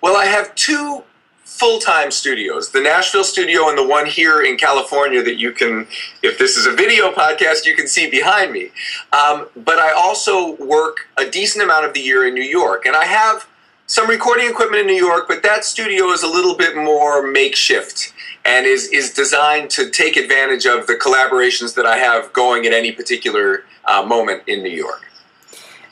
Well, 0.00 0.16
I 0.16 0.24
have 0.24 0.54
two 0.54 1.02
full-time 1.60 2.10
studios. 2.10 2.70
The 2.70 2.80
nashville 2.80 3.22
studio 3.22 3.68
and 3.68 3.76
the 3.76 3.86
one 3.86 4.06
here 4.06 4.40
in 4.40 4.56
california 4.56 5.22
that 5.22 5.38
you 5.38 5.52
can 5.52 5.86
if 6.22 6.38
this 6.38 6.56
is 6.56 6.64
a 6.64 6.72
video 6.72 7.12
podcast 7.12 7.66
you 7.66 7.76
can 7.76 7.86
see 7.86 8.08
behind 8.10 8.50
me. 8.50 8.70
Um, 9.12 9.46
but 9.54 9.78
i 9.78 9.92
also 9.92 10.56
work 10.56 11.08
a 11.18 11.28
decent 11.28 11.62
amount 11.62 11.84
of 11.84 11.92
the 11.92 12.00
year 12.00 12.26
in 12.26 12.32
new 12.32 12.50
york. 12.60 12.86
And 12.86 12.96
i 12.96 13.04
have 13.04 13.46
some 13.84 14.08
recording 14.08 14.48
equipment 14.48 14.80
in 14.80 14.86
new 14.86 15.04
york 15.08 15.28
but 15.28 15.42
that 15.42 15.66
studio 15.66 16.06
is 16.12 16.22
a 16.22 16.26
little 16.26 16.56
bit 16.56 16.76
more 16.76 17.30
makeshift 17.30 18.14
and 18.46 18.64
is, 18.64 18.88
is 18.88 19.12
designed 19.12 19.68
to 19.68 19.90
take 19.90 20.16
advantage 20.16 20.64
of 20.64 20.86
the 20.86 20.94
collaborations 20.94 21.74
that 21.74 21.84
i 21.84 21.98
have 21.98 22.32
going 22.32 22.64
at 22.64 22.72
any 22.72 22.90
particular 22.90 23.64
uh, 23.84 24.02
moment 24.02 24.42
in 24.46 24.62
new 24.62 24.76
york 24.86 25.09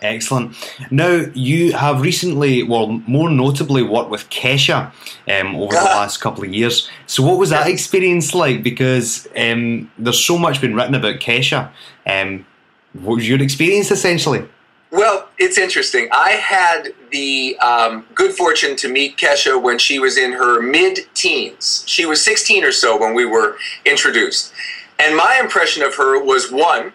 Excellent. 0.00 0.54
Now, 0.92 1.24
you 1.34 1.72
have 1.72 2.02
recently, 2.02 2.62
well, 2.62 2.86
more 2.86 3.28
notably, 3.28 3.82
worked 3.82 4.10
with 4.10 4.30
Kesha 4.30 4.92
um, 5.28 5.56
over 5.56 5.74
the 5.74 5.82
last 5.82 6.18
couple 6.18 6.44
of 6.44 6.54
years. 6.54 6.88
So, 7.06 7.24
what 7.24 7.38
was 7.38 7.50
that 7.50 7.66
experience 7.66 8.32
like? 8.32 8.62
Because 8.62 9.26
um, 9.36 9.90
there's 9.98 10.24
so 10.24 10.38
much 10.38 10.60
been 10.60 10.74
written 10.76 10.94
about 10.94 11.16
Kesha. 11.16 11.70
Um, 12.06 12.46
what 12.92 13.16
was 13.16 13.28
your 13.28 13.42
experience 13.42 13.90
essentially? 13.90 14.46
Well, 14.90 15.28
it's 15.36 15.58
interesting. 15.58 16.08
I 16.12 16.30
had 16.30 16.94
the 17.10 17.58
um, 17.58 18.06
good 18.14 18.32
fortune 18.32 18.76
to 18.76 18.88
meet 18.88 19.18
Kesha 19.18 19.60
when 19.60 19.78
she 19.78 19.98
was 19.98 20.16
in 20.16 20.32
her 20.32 20.62
mid 20.62 21.00
teens. 21.14 21.82
She 21.86 22.06
was 22.06 22.24
16 22.24 22.64
or 22.64 22.72
so 22.72 22.98
when 22.98 23.14
we 23.14 23.26
were 23.26 23.58
introduced. 23.84 24.52
And 24.98 25.16
my 25.16 25.38
impression 25.42 25.82
of 25.82 25.94
her 25.96 26.22
was 26.22 26.50
one, 26.50 26.92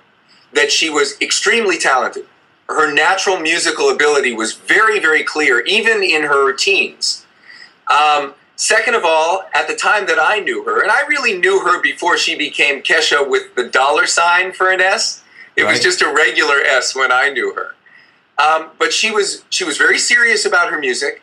that 0.53 0.71
she 0.71 0.89
was 0.89 1.19
extremely 1.21 1.77
talented 1.77 2.25
her 2.69 2.93
natural 2.93 3.39
musical 3.39 3.89
ability 3.89 4.33
was 4.33 4.53
very, 4.53 4.99
very 4.99 5.23
clear, 5.23 5.61
even 5.61 6.01
in 6.03 6.23
her 6.23 6.53
teens. 6.53 7.25
Um, 7.91 8.33
second 8.55 8.95
of 8.95 9.03
all, 9.05 9.43
at 9.53 9.67
the 9.67 9.75
time 9.75 10.05
that 10.07 10.19
I 10.19 10.39
knew 10.39 10.63
her, 10.63 10.81
and 10.81 10.91
I 10.91 11.05
really 11.07 11.37
knew 11.37 11.59
her 11.59 11.81
before 11.81 12.17
she 12.17 12.35
became 12.35 12.81
Kesha 12.81 13.29
with 13.29 13.53
the 13.55 13.69
dollar 13.69 14.07
sign 14.07 14.53
for 14.53 14.71
an 14.71 14.81
S. 14.81 15.23
It 15.55 15.63
right. 15.63 15.71
was 15.71 15.81
just 15.81 16.01
a 16.01 16.11
regular 16.11 16.61
S 16.61 16.95
when 16.95 17.11
I 17.11 17.29
knew 17.29 17.53
her. 17.53 17.75
Um, 18.37 18.71
but 18.79 18.91
she 18.91 19.11
was 19.11 19.43
she 19.49 19.63
was 19.63 19.77
very 19.77 19.99
serious 19.99 20.45
about 20.45 20.71
her 20.71 20.79
music. 20.79 21.21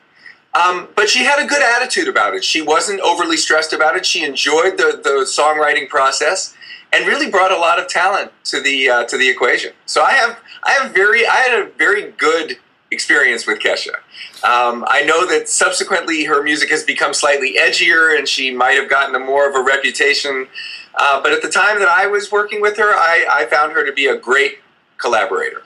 Um, 0.53 0.89
but 0.97 1.09
she 1.09 1.21
had 1.21 1.43
a 1.43 1.47
good 1.47 1.63
attitude 1.63 2.09
about 2.09 2.35
it. 2.35 2.43
She 2.43 2.61
wasn't 2.61 3.01
overly 3.01 3.37
stressed 3.37 3.73
about 3.73 3.97
it. 3.97 4.05
She 4.05 4.25
enjoyed 4.25 4.79
the, 4.79 5.01
the 5.03 5.25
songwriting 5.25 5.89
process 5.89 6.57
and 6.93 7.07
really 7.07 7.31
brought 7.31 7.53
a 7.53 7.57
lot 7.57 7.79
of 7.79 7.87
talent 7.87 8.33
to 8.45 8.61
the 8.61 8.91
uh, 8.91 9.05
to 9.05 9.17
the 9.17 9.29
equation. 9.29 9.73
So 9.87 10.03
I 10.03 10.13
have 10.13 10.39
I 10.63 10.73
have 10.73 10.93
very 10.93 11.27
I 11.27 11.37
had 11.37 11.61
a 11.61 11.71
very 11.73 12.13
good 12.13 12.59
experience 12.91 13.47
with 13.47 13.61
Kesha. 13.61 13.95
Um, 14.43 14.85
I 14.89 15.03
know 15.03 15.27
that 15.27 15.49
subsequently 15.49 16.25
her 16.25 16.43
music 16.43 16.71
has 16.71 16.83
become 16.83 17.15
slightly 17.15 17.55
edgier, 17.59 18.17
and 18.19 18.29
she 18.29 18.53
might 18.53 18.73
have 18.73 18.91
gotten 18.91 19.15
a 19.15 19.19
more 19.19 19.49
of 19.49 19.55
a 19.55 19.63
reputation. 19.63 20.49
Uh, 20.95 21.23
but 21.23 21.33
at 21.33 21.43
the 21.43 21.49
time 21.49 21.79
that 21.79 21.89
I 21.89 22.07
was 22.07 22.33
working 22.33 22.61
with 22.61 22.77
her, 22.77 22.93
I, 22.93 23.27
I 23.31 23.47
found 23.47 23.73
her 23.73 23.87
to 23.87 23.93
be 23.93 24.07
a 24.07 24.17
great 24.17 24.59
collaborator. 24.99 25.63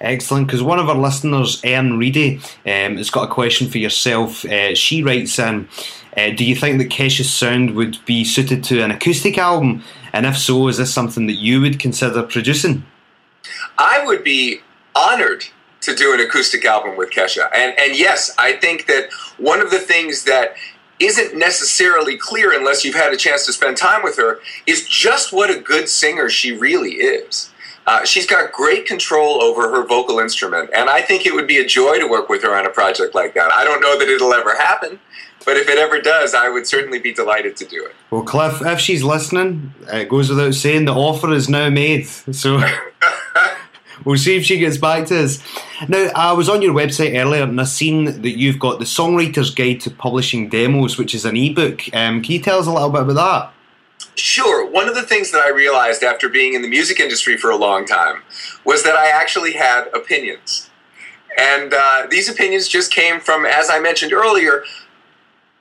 Excellent, 0.00 0.48
because 0.48 0.62
one 0.62 0.78
of 0.78 0.88
our 0.88 0.96
listeners, 0.96 1.60
Erin 1.64 1.98
Reedy, 1.98 2.40
um, 2.66 2.96
has 2.96 3.10
got 3.10 3.30
a 3.30 3.32
question 3.32 3.68
for 3.68 3.78
yourself. 3.78 4.44
Uh, 4.44 4.74
she 4.74 5.02
writes 5.02 5.38
in, 5.38 5.68
uh, 6.16 6.30
do 6.30 6.44
you 6.44 6.56
think 6.56 6.78
that 6.78 6.90
Kesha's 6.90 7.32
sound 7.32 7.74
would 7.74 8.04
be 8.04 8.24
suited 8.24 8.64
to 8.64 8.82
an 8.82 8.90
acoustic 8.90 9.38
album? 9.38 9.82
And 10.12 10.26
if 10.26 10.36
so, 10.36 10.68
is 10.68 10.78
this 10.78 10.92
something 10.92 11.26
that 11.28 11.34
you 11.34 11.60
would 11.60 11.78
consider 11.78 12.22
producing? 12.22 12.84
I 13.78 14.04
would 14.04 14.24
be 14.24 14.60
honored 14.94 15.44
to 15.82 15.94
do 15.94 16.14
an 16.14 16.20
acoustic 16.20 16.64
album 16.64 16.96
with 16.96 17.10
Kesha. 17.10 17.48
And 17.54 17.78
and 17.78 17.96
yes, 17.96 18.34
I 18.38 18.52
think 18.52 18.86
that 18.86 19.10
one 19.38 19.60
of 19.60 19.70
the 19.70 19.78
things 19.78 20.24
that 20.24 20.56
isn't 21.00 21.36
necessarily 21.36 22.16
clear 22.16 22.56
unless 22.56 22.84
you've 22.84 22.94
had 22.94 23.12
a 23.12 23.16
chance 23.16 23.44
to 23.46 23.52
spend 23.52 23.76
time 23.76 24.02
with 24.02 24.16
her 24.16 24.40
is 24.66 24.88
just 24.88 25.32
what 25.32 25.50
a 25.50 25.58
good 25.58 25.88
singer 25.88 26.30
she 26.30 26.56
really 26.56 26.92
is. 26.92 27.50
Uh, 27.86 28.04
she's 28.04 28.26
got 28.26 28.50
great 28.52 28.86
control 28.86 29.42
over 29.42 29.68
her 29.70 29.86
vocal 29.86 30.18
instrument, 30.18 30.70
and 30.74 30.88
I 30.88 31.02
think 31.02 31.26
it 31.26 31.34
would 31.34 31.46
be 31.46 31.58
a 31.58 31.66
joy 31.66 31.98
to 31.98 32.08
work 32.08 32.30
with 32.30 32.42
her 32.42 32.56
on 32.56 32.64
a 32.64 32.70
project 32.70 33.14
like 33.14 33.34
that. 33.34 33.52
I 33.52 33.62
don't 33.62 33.82
know 33.82 33.98
that 33.98 34.08
it'll 34.08 34.32
ever 34.32 34.56
happen, 34.56 34.98
but 35.44 35.56
if 35.56 35.68
it 35.68 35.78
ever 35.78 36.00
does, 36.00 36.34
I 36.34 36.48
would 36.48 36.66
certainly 36.66 36.98
be 36.98 37.12
delighted 37.12 37.56
to 37.58 37.64
do 37.64 37.84
it. 37.84 37.94
Well, 38.10 38.22
Cliff, 38.22 38.62
if 38.62 38.80
she's 38.80 39.02
listening, 39.02 39.74
it 39.88 40.08
goes 40.08 40.30
without 40.30 40.54
saying 40.54 40.84
the 40.84 40.94
offer 40.94 41.32
is 41.32 41.48
now 41.48 41.68
made. 41.70 42.06
So 42.06 42.60
we'll 44.04 44.18
see 44.18 44.36
if 44.36 44.44
she 44.44 44.58
gets 44.58 44.78
back 44.78 45.06
to 45.08 45.24
us. 45.24 45.42
Now, 45.88 46.10
I 46.14 46.32
was 46.32 46.48
on 46.48 46.62
your 46.62 46.74
website 46.74 47.18
earlier 47.18 47.42
and 47.42 47.60
I 47.60 47.64
seen 47.64 48.04
that 48.22 48.38
you've 48.38 48.58
got 48.58 48.78
the 48.78 48.84
Songwriter's 48.84 49.50
Guide 49.50 49.80
to 49.82 49.90
Publishing 49.90 50.48
Demos, 50.48 50.98
which 50.98 51.14
is 51.14 51.24
an 51.24 51.36
ebook. 51.36 51.82
Um, 51.94 52.22
can 52.22 52.32
you 52.32 52.40
tell 52.40 52.58
us 52.58 52.66
a 52.66 52.72
little 52.72 52.90
bit 52.90 53.02
about 53.02 53.14
that? 53.14 53.54
Sure. 54.16 54.68
One 54.70 54.88
of 54.88 54.94
the 54.94 55.02
things 55.02 55.32
that 55.32 55.40
I 55.40 55.50
realized 55.50 56.02
after 56.02 56.28
being 56.28 56.54
in 56.54 56.62
the 56.62 56.68
music 56.68 57.00
industry 57.00 57.36
for 57.36 57.50
a 57.50 57.56
long 57.56 57.84
time 57.84 58.22
was 58.64 58.84
that 58.84 58.94
I 58.94 59.08
actually 59.08 59.52
had 59.52 59.88
opinions. 59.92 60.70
And 61.36 61.74
uh, 61.74 62.06
these 62.10 62.28
opinions 62.28 62.68
just 62.68 62.92
came 62.92 63.18
from, 63.20 63.44
as 63.44 63.68
I 63.68 63.80
mentioned 63.80 64.12
earlier, 64.12 64.62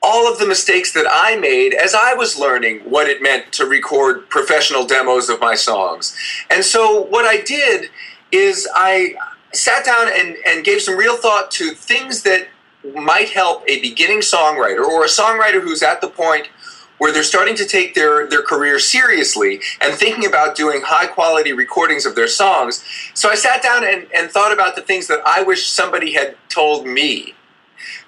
all 0.03 0.31
of 0.31 0.38
the 0.38 0.45
mistakes 0.45 0.91
that 0.91 1.05
I 1.10 1.38
made 1.38 1.74
as 1.74 1.95
I 1.95 2.13
was 2.13 2.38
learning 2.38 2.79
what 2.81 3.07
it 3.07 3.22
meant 3.22 3.53
to 3.53 3.65
record 3.65 4.29
professional 4.29 4.86
demos 4.86 5.29
of 5.29 5.39
my 5.39 5.55
songs. 5.55 6.15
And 6.50 6.63
so 6.63 7.03
what 7.03 7.25
I 7.25 7.41
did 7.41 7.89
is 8.31 8.67
I 8.75 9.15
sat 9.53 9.86
down 9.86 10.10
and, 10.13 10.36
and 10.45 10.65
gave 10.65 10.81
some 10.81 10.98
real 10.98 11.15
thought 11.15 11.50
to 11.51 11.72
things 11.72 12.24
that 12.24 12.48
might 12.95 13.29
help 13.29 13.63
a 13.69 13.79
beginning 13.79 14.19
songwriter 14.19 14.83
or 14.83 15.05
a 15.05 15.07
songwriter 15.07 15.62
who's 15.62 15.81
at 15.81 16.01
the 16.01 16.10
point 16.10 16.50
where 16.98 17.12
they're 17.12 17.24
starting 17.24 17.55
to 17.55 17.65
take 17.65 17.95
their, 17.95 18.27
their 18.27 18.41
career 18.41 18.79
seriously 18.79 19.62
and 19.81 19.93
thinking 19.93 20.25
about 20.25 20.55
doing 20.55 20.81
high 20.83 21.07
quality 21.07 21.53
recordings 21.53 22.05
of 22.05 22.15
their 22.15 22.27
songs. 22.27 22.83
So 23.13 23.29
I 23.29 23.36
sat 23.36 23.63
down 23.63 23.86
and, 23.86 24.07
and 24.13 24.29
thought 24.29 24.53
about 24.53 24.75
the 24.75 24.81
things 24.81 25.07
that 25.07 25.22
I 25.25 25.43
wish 25.43 25.67
somebody 25.67 26.13
had 26.13 26.36
told 26.50 26.86
me 26.86 27.36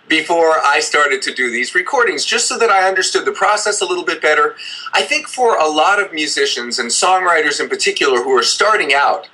before 0.08 0.60
I 0.64 0.80
started 0.80 1.22
to 1.24 1.34
do 1.34 1.50
these 1.50 1.74
recordings, 1.74 2.26
just 2.26 2.48
so 2.48 2.58
that 2.60 2.70
I 2.70 2.88
understood 2.88 3.26
the 3.26 3.32
process 3.32 3.82
a 3.82 3.86
little 3.86 4.06
bit 4.06 4.22
better. 4.22 4.56
I 4.94 5.02
think 5.02 5.28
for 5.28 5.58
a 5.58 5.68
lot 5.68 6.02
of 6.02 6.14
musicians 6.14 6.80
and 6.80 6.90
songwriters 6.90 7.60
in 7.60 7.70
particular 7.70 8.24
who 8.24 8.32
are 8.38 8.44
starting 8.44 8.94
out, 8.94 9.28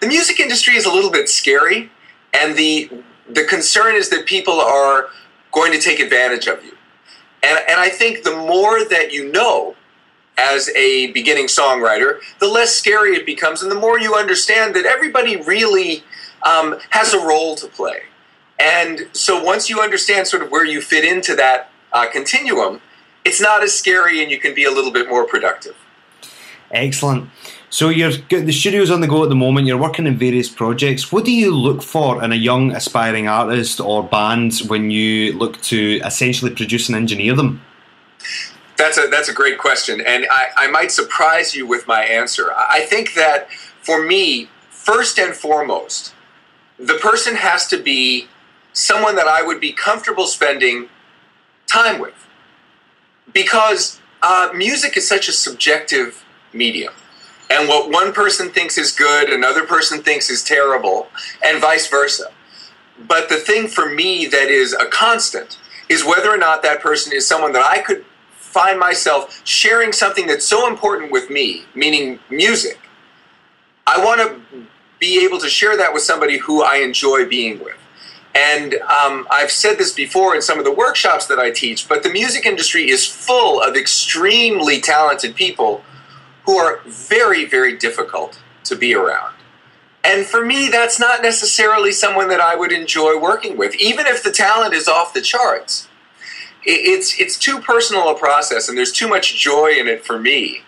the 0.00 0.06
music 0.06 0.40
industry 0.40 0.76
is 0.76 0.84
a 0.84 0.92
little 0.92 1.10
bit 1.10 1.28
scary, 1.28 1.90
and 2.32 2.56
the 2.56 2.90
the 3.28 3.44
concern 3.44 3.94
is 3.94 4.10
that 4.10 4.26
people 4.26 4.60
are 4.60 5.08
going 5.52 5.72
to 5.72 5.80
take 5.80 6.00
advantage 6.00 6.48
of 6.48 6.62
you. 6.64 6.76
And, 7.42 7.58
and 7.68 7.80
I 7.80 7.88
think 7.88 8.24
the 8.24 8.36
more 8.36 8.84
that 8.84 9.12
you 9.12 9.30
know 9.30 9.74
as 10.38 10.70
a 10.70 11.12
beginning 11.12 11.46
songwriter, 11.46 12.20
the 12.40 12.48
less 12.48 12.74
scary 12.74 13.14
it 13.14 13.26
becomes, 13.26 13.62
and 13.62 13.70
the 13.70 13.76
more 13.76 13.98
you 13.98 14.14
understand 14.14 14.74
that 14.74 14.86
everybody 14.86 15.36
really 15.36 16.02
um, 16.42 16.78
has 16.90 17.14
a 17.14 17.18
role 17.18 17.54
to 17.56 17.66
play. 17.66 18.00
And 18.62 19.08
so 19.12 19.42
once 19.42 19.68
you 19.68 19.80
understand 19.80 20.28
sort 20.28 20.42
of 20.42 20.50
where 20.52 20.64
you 20.64 20.80
fit 20.80 21.04
into 21.04 21.34
that 21.34 21.70
uh, 21.92 22.08
continuum, 22.08 22.80
it's 23.24 23.40
not 23.40 23.62
as 23.62 23.76
scary 23.76 24.22
and 24.22 24.30
you 24.30 24.38
can 24.38 24.54
be 24.54 24.64
a 24.64 24.70
little 24.70 24.92
bit 24.92 25.08
more 25.08 25.26
productive. 25.26 25.76
Excellent. 26.70 27.28
So 27.70 27.88
you're 27.88 28.12
the 28.28 28.52
studio's 28.52 28.90
on 28.90 29.00
the 29.00 29.08
go 29.08 29.22
at 29.24 29.30
the 29.30 29.34
moment. 29.34 29.66
You're 29.66 29.78
working 29.78 30.06
in 30.06 30.16
various 30.16 30.48
projects. 30.48 31.10
What 31.10 31.24
do 31.24 31.32
you 31.32 31.50
look 31.54 31.82
for 31.82 32.22
in 32.22 32.30
a 32.30 32.36
young 32.36 32.70
aspiring 32.72 33.28
artist 33.28 33.80
or 33.80 34.02
band 34.04 34.58
when 34.68 34.90
you 34.90 35.32
look 35.32 35.60
to 35.62 36.00
essentially 36.04 36.50
produce 36.50 36.88
and 36.88 36.96
engineer 36.96 37.34
them? 37.34 37.62
That's 38.76 38.98
a 38.98 39.06
that's 39.08 39.28
a 39.28 39.34
great 39.34 39.58
question, 39.58 40.00
and 40.00 40.26
I, 40.30 40.48
I 40.56 40.66
might 40.70 40.90
surprise 40.90 41.54
you 41.54 41.66
with 41.66 41.86
my 41.86 42.02
answer. 42.02 42.52
I 42.52 42.80
think 42.80 43.14
that 43.14 43.50
for 43.80 44.04
me, 44.04 44.48
first 44.70 45.18
and 45.18 45.34
foremost, 45.34 46.14
the 46.78 46.94
person 46.94 47.36
has 47.36 47.66
to 47.68 47.78
be 47.78 48.28
someone 48.72 49.16
that 49.16 49.26
I 49.26 49.42
would 49.42 49.60
be 49.60 49.72
comfortable 49.72 50.26
spending 50.26 50.88
time 51.66 52.00
with, 52.00 52.26
because 53.32 54.00
uh, 54.22 54.50
music 54.54 54.96
is 54.96 55.06
such 55.08 55.28
a 55.28 55.32
subjective 55.32 56.24
medium 56.52 56.92
and 57.52 57.68
what 57.68 57.90
one 57.90 58.12
person 58.12 58.48
thinks 58.50 58.78
is 58.78 58.92
good, 58.92 59.28
another 59.28 59.66
person 59.66 60.02
thinks 60.02 60.30
is 60.30 60.42
terrible, 60.42 61.08
and 61.44 61.60
vice 61.60 61.86
versa. 61.86 62.32
But 63.06 63.28
the 63.28 63.36
thing 63.36 63.68
for 63.68 63.90
me 63.90 64.26
that 64.26 64.48
is 64.48 64.72
a 64.72 64.86
constant 64.86 65.58
is 65.88 66.04
whether 66.04 66.30
or 66.30 66.38
not 66.38 66.62
that 66.62 66.80
person 66.80 67.12
is 67.12 67.26
someone 67.26 67.52
that 67.52 67.64
I 67.64 67.82
could 67.82 68.06
find 68.30 68.78
myself 68.78 69.42
sharing 69.44 69.92
something 69.92 70.26
that's 70.26 70.46
so 70.46 70.66
important 70.66 71.12
with 71.12 71.28
me, 71.28 71.64
meaning 71.74 72.20
music, 72.30 72.78
I 73.86 74.02
want 74.02 74.20
to 74.20 74.66
be 74.98 75.22
able 75.24 75.38
to 75.40 75.48
share 75.48 75.76
that 75.76 75.92
with 75.92 76.02
somebody 76.02 76.38
who 76.38 76.62
I 76.62 76.76
enjoy 76.76 77.26
being 77.26 77.58
with. 77.62 77.76
And 78.34 78.74
um, 78.74 79.26
I've 79.30 79.50
said 79.50 79.76
this 79.76 79.92
before 79.92 80.34
in 80.34 80.42
some 80.42 80.58
of 80.58 80.64
the 80.64 80.72
workshops 80.72 81.26
that 81.26 81.38
I 81.38 81.50
teach, 81.50 81.88
but 81.88 82.02
the 82.02 82.10
music 82.10 82.46
industry 82.46 82.88
is 82.88 83.06
full 83.06 83.60
of 83.62 83.76
extremely 83.76 84.80
talented 84.80 85.34
people 85.34 85.84
who 86.44 86.56
are 86.56 86.80
very, 86.86 87.44
very 87.44 87.76
difficult 87.76 88.40
to 88.64 88.76
be 88.76 88.94
around. 88.94 89.34
And 90.04 90.26
for 90.26 90.44
me, 90.44 90.68
that's 90.68 90.98
not 90.98 91.22
necessarily 91.22 91.92
someone 91.92 92.28
that 92.28 92.40
I 92.40 92.56
would 92.56 92.72
enjoy 92.72 93.20
working 93.20 93.56
with, 93.56 93.74
even 93.76 94.06
if 94.06 94.22
the 94.22 94.32
talent 94.32 94.74
is 94.74 94.88
off 94.88 95.14
the 95.14 95.20
charts. 95.20 95.88
It's, 96.64 97.20
it's 97.20 97.38
too 97.38 97.60
personal 97.60 98.08
a 98.08 98.18
process, 98.18 98.68
and 98.68 98.78
there's 98.78 98.92
too 98.92 99.08
much 99.08 99.38
joy 99.40 99.72
in 99.78 99.88
it 99.88 100.04
for 100.04 100.18
me 100.18 100.62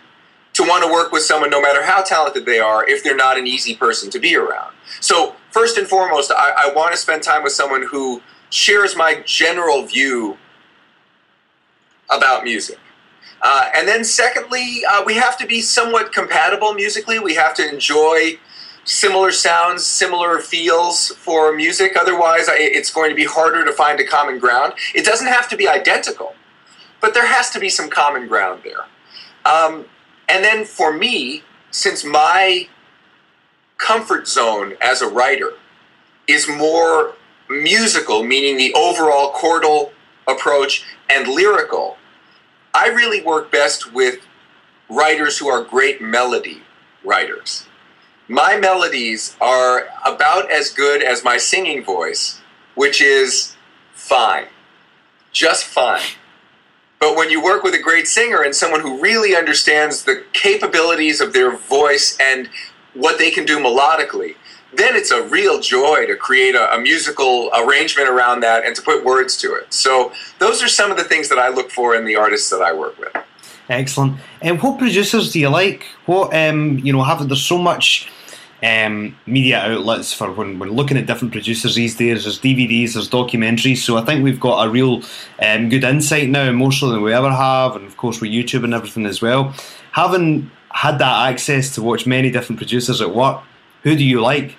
to 0.55 0.63
want 0.63 0.85
to 0.85 0.91
work 0.91 1.13
with 1.13 1.23
someone, 1.23 1.51
no 1.51 1.61
matter 1.61 1.83
how 1.83 2.03
talented 2.03 2.47
they 2.47 2.61
are, 2.61 2.89
if 2.89 3.03
they're 3.03 3.17
not 3.17 3.37
an 3.37 3.47
easy 3.47 3.75
person 3.75 4.11
to 4.11 4.19
be 4.19 4.37
around. 4.37 4.73
So, 5.01 5.35
first 5.51 5.77
and 5.79 5.87
foremost, 5.87 6.31
I, 6.31 6.53
I 6.57 6.73
want 6.75 6.93
to 6.93 6.99
spend 6.99 7.23
time 7.23 7.43
with 7.43 7.53
someone 7.53 7.87
who 7.91 8.23
shares 8.51 8.97
my 8.97 9.23
general 9.27 9.85
view 9.85 10.39
about 12.11 12.45
music. 12.45 12.79
Uh, 13.43 13.69
and 13.75 13.87
then, 13.87 14.05
secondly, 14.05 14.83
uh, 14.91 15.03
we 15.05 15.15
have 15.15 15.37
to 15.39 15.47
be 15.47 15.61
somewhat 15.61 16.13
compatible 16.13 16.73
musically. 16.73 17.19
We 17.19 17.35
have 17.35 17.55
to 17.55 17.69
enjoy 17.69 18.39
similar 18.85 19.33
sounds, 19.33 19.85
similar 19.85 20.39
feels 20.39 21.09
for 21.09 21.55
music. 21.55 21.97
Otherwise, 22.01 22.47
it's 22.49 22.93
going 22.93 23.11
to 23.11 23.17
be 23.17 23.25
harder 23.25 23.65
to 23.65 23.73
find 23.73 23.99
a 24.01 24.05
common 24.05 24.39
ground. 24.39 24.75
It 24.95 25.05
doesn't 25.05 25.27
have 25.27 25.49
to 25.49 25.57
be 25.57 25.69
identical, 25.69 26.35
but 27.01 27.13
there 27.13 27.27
has 27.27 27.51
to 27.51 27.61
be 27.61 27.69
some 27.69 27.91
common 27.91 28.29
ground 28.29 28.63
there. 28.63 28.85
Um, 29.45 29.87
and 30.29 30.45
then 30.45 30.65
for 30.65 30.93
me, 30.93 31.43
since 31.71 32.05
my 32.05 32.69
comfort 33.79 34.29
zone 34.29 34.75
as 34.81 35.03
a 35.03 35.09
writer 35.09 35.53
is 36.27 36.49
more 36.49 37.15
musical, 37.49 38.23
meaning 38.25 38.57
the 38.57 38.73
overall 38.75 39.33
chordal 39.33 39.93
approach, 40.27 40.85
and 41.11 41.29
lyrical, 41.29 41.97
I 42.73 42.89
really 42.89 43.23
work 43.23 43.53
best 43.53 43.93
with 43.93 44.21
writers 44.89 45.39
who 45.39 45.49
are 45.49 45.63
great 45.63 46.01
melody 46.01 46.63
writers. 47.05 47.67
My 48.29 48.57
melodies 48.57 49.37
are 49.41 49.89
about 50.07 50.51
as 50.51 50.71
good 50.71 51.03
as 51.03 51.23
my 51.23 51.37
singing 51.37 51.85
voice, 51.85 52.41
which 52.75 53.03
is 53.03 53.55
fine. 53.93 54.47
Just 55.33 55.65
fine. 55.65 56.01
But 57.05 57.17
when 57.17 57.29
you 57.29 57.45
work 57.45 57.63
with 57.63 57.75
a 57.75 57.79
great 57.79 58.09
singer 58.09 58.41
and 58.41 58.57
someone 58.57 58.81
who 58.81 58.99
really 58.99 59.37
understands 59.37 60.05
the 60.05 60.25
capabilities 60.33 61.21
of 61.21 61.35
their 61.35 61.55
voice 61.55 62.17
and 62.19 62.49
what 62.95 63.19
they 63.19 63.31
can 63.31 63.45
do 63.45 63.59
melodically, 63.59 64.37
then 64.73 64.97
it's 64.97 65.11
a 65.11 65.23
real 65.25 65.61
joy 65.61 66.07
to 66.07 66.17
create 66.17 66.55
a, 66.55 66.75
a, 66.75 66.81
musical 66.81 67.51
arrangement 67.55 68.09
around 68.09 68.41
that 68.41 68.65
and 68.65 68.75
to 68.77 68.81
put 68.81 69.05
words 69.05 69.37
to 69.37 69.53
it. 69.53 69.71
So 69.75 70.15
those 70.39 70.63
are 70.63 70.69
some 70.69 70.91
of 70.91 70.97
the 70.97 71.05
things 71.05 71.29
that 71.29 71.39
I 71.39 71.51
look 71.51 71.71
for 71.71 71.95
in 71.95 72.07
the 72.07 72.17
artists 72.17 72.49
that 72.49 72.63
I 72.63 72.73
work 72.73 72.99
with. 72.99 73.15
Excellent. 73.69 74.19
And 74.41 74.63
what 74.63 74.79
producers 74.79 75.31
do 75.31 75.41
you 75.41 75.51
like? 75.51 75.85
What 76.07 76.35
um, 76.35 76.79
you 76.79 76.95
know, 76.95 77.03
having 77.03 77.29
there's 77.29 77.45
so 77.45 77.59
much 77.59 78.09
um, 78.65 79.17
media 79.27 79.61
outlets 79.61 80.13
for 80.13 80.33
when, 80.33 80.59
we're 80.59 80.67
looking 80.67 80.97
at 80.97 81.07
different 81.07 81.33
producers 81.33 81.75
these 81.75 81.97
days. 81.97 82.25
There's 82.25 82.41
DVDs, 82.41 82.95
there's 82.95 83.11
documentaries. 83.11 83.79
So 83.79 83.99
I 83.99 84.05
think 84.05 84.25
we've 84.25 84.41
got 84.41 84.67
a 84.67 84.71
real 84.71 85.03
um, 85.41 85.69
good 85.69 85.85
insight 85.85 86.31
now, 86.31 86.51
more 86.53 86.73
so 86.73 86.89
than 86.89 87.03
we 87.03 87.13
ever 87.13 87.31
have, 87.31 87.77
and 87.77 87.85
of 87.85 87.97
course 87.97 88.21
with 88.21 88.31
YouTube 88.31 88.65
and 88.65 88.73
everything 88.73 89.05
as 89.05 89.21
well. 89.21 89.55
Having 89.93 90.51
had 90.71 90.99
that 90.99 91.29
access 91.29 91.75
to 91.75 91.83
watch 91.83 92.07
many 92.07 92.31
different 92.31 92.59
producers 92.59 93.01
at 93.03 93.15
work, 93.15 93.43
who 93.83 93.95
do 93.97 94.05
you 94.05 94.21
like? 94.21 94.57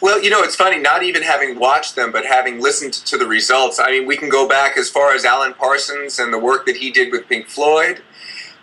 Well, 0.00 0.20
you 0.20 0.30
know, 0.30 0.42
it's 0.42 0.56
funny, 0.56 0.80
not 0.80 1.04
even 1.04 1.22
having 1.22 1.60
watched 1.60 1.94
them, 1.94 2.10
but 2.10 2.26
having 2.26 2.60
listened 2.60 2.92
to 2.94 3.16
the 3.16 3.26
results. 3.26 3.78
I 3.78 3.92
mean, 3.92 4.06
we 4.06 4.16
can 4.16 4.28
go 4.28 4.48
back 4.48 4.76
as 4.76 4.90
far 4.90 5.14
as 5.14 5.24
Alan 5.24 5.54
Parsons 5.54 6.18
and 6.18 6.32
the 6.32 6.40
work 6.40 6.66
that 6.66 6.76
he 6.76 6.90
did 6.90 7.12
with 7.12 7.28
Pink 7.28 7.46
Floyd. 7.46 8.02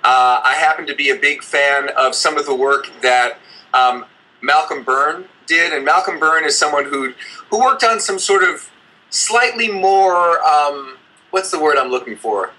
Uh, 0.03 0.41
I 0.43 0.55
happen 0.55 0.85
to 0.87 0.95
be 0.95 1.11
a 1.11 1.15
big 1.15 1.41
fan 1.41 1.89
of 1.95 2.13
some 2.13 2.37
of 2.37 2.45
the 2.45 2.55
work 2.55 2.89
that 3.01 3.37
um, 3.73 4.05
Malcolm 4.41 4.83
Burn 4.83 5.25
did, 5.45 5.73
and 5.73 5.83
Malcolm 5.83 6.19
Burn 6.19 6.45
is 6.45 6.57
someone 6.57 6.85
who 6.85 7.13
who 7.49 7.59
worked 7.59 7.83
on 7.83 7.99
some 7.99 8.19
sort 8.19 8.43
of 8.43 8.69
slightly 9.09 9.69
more 9.69 10.41
um, 10.43 10.97
what's 11.31 11.51
the 11.51 11.59
word 11.59 11.77
I'm 11.77 11.89
looking 11.89 12.15
for 12.15 12.51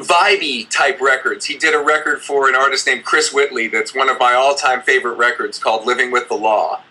vibey 0.00 0.68
type 0.70 1.00
records. 1.00 1.44
He 1.44 1.56
did 1.56 1.74
a 1.74 1.78
record 1.78 2.22
for 2.22 2.48
an 2.48 2.56
artist 2.56 2.86
named 2.86 3.04
Chris 3.04 3.32
Whitley 3.32 3.68
that's 3.68 3.94
one 3.94 4.08
of 4.08 4.18
my 4.18 4.34
all 4.34 4.54
time 4.54 4.82
favorite 4.82 5.14
records 5.14 5.58
called 5.58 5.86
Living 5.86 6.10
with 6.10 6.28
the 6.28 6.34
Law. 6.34 6.82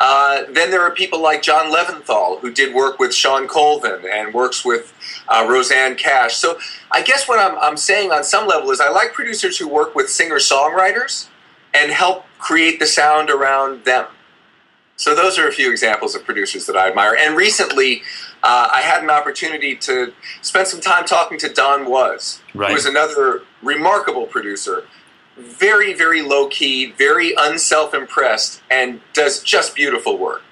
Uh, 0.00 0.42
then 0.50 0.70
there 0.70 0.80
are 0.82 0.90
people 0.92 1.20
like 1.20 1.42
John 1.42 1.72
Leventhal 1.72 2.40
who 2.40 2.52
did 2.52 2.74
work 2.74 2.98
with 2.98 3.14
Shawn 3.14 3.48
Colvin 3.48 4.04
and 4.10 4.32
works 4.34 4.64
with 4.64 4.92
uh, 5.28 5.46
Rosanne 5.48 5.96
Cash. 5.96 6.36
So 6.36 6.58
I 6.90 7.02
guess 7.02 7.28
what 7.28 7.38
I'm, 7.38 7.58
I'm 7.58 7.76
saying 7.76 8.12
on 8.12 8.24
some 8.24 8.46
level 8.46 8.70
is 8.70 8.80
I 8.80 8.90
like 8.90 9.12
producers 9.12 9.58
who 9.58 9.68
work 9.68 9.94
with 9.94 10.08
singer 10.08 10.36
songwriters 10.36 11.28
and 11.74 11.90
help 11.92 12.24
create 12.38 12.78
the 12.78 12.86
sound 12.86 13.30
around 13.30 13.84
them. 13.84 14.06
So 14.96 15.14
those 15.14 15.38
are 15.38 15.46
a 15.46 15.52
few 15.52 15.70
examples 15.70 16.16
of 16.16 16.24
producers 16.24 16.66
that 16.66 16.76
I 16.76 16.88
admire. 16.88 17.14
And 17.16 17.36
recently, 17.36 18.02
uh, 18.42 18.68
I 18.72 18.80
had 18.80 19.02
an 19.02 19.10
opportunity 19.10 19.76
to 19.76 20.12
spend 20.42 20.66
some 20.66 20.80
time 20.80 21.04
talking 21.04 21.38
to 21.38 21.48
Don 21.48 21.88
Was, 21.88 22.40
right. 22.52 22.70
who 22.70 22.76
is 22.76 22.84
another 22.84 23.42
remarkable 23.62 24.26
producer. 24.26 24.84
Very, 25.36 25.92
very 25.92 26.20
low 26.22 26.48
key, 26.48 26.92
very 26.92 27.32
unself 27.38 27.94
impressed, 27.94 28.60
and 28.70 29.00
does 29.12 29.40
just 29.40 29.76
beautiful 29.76 30.18
work. 30.18 30.42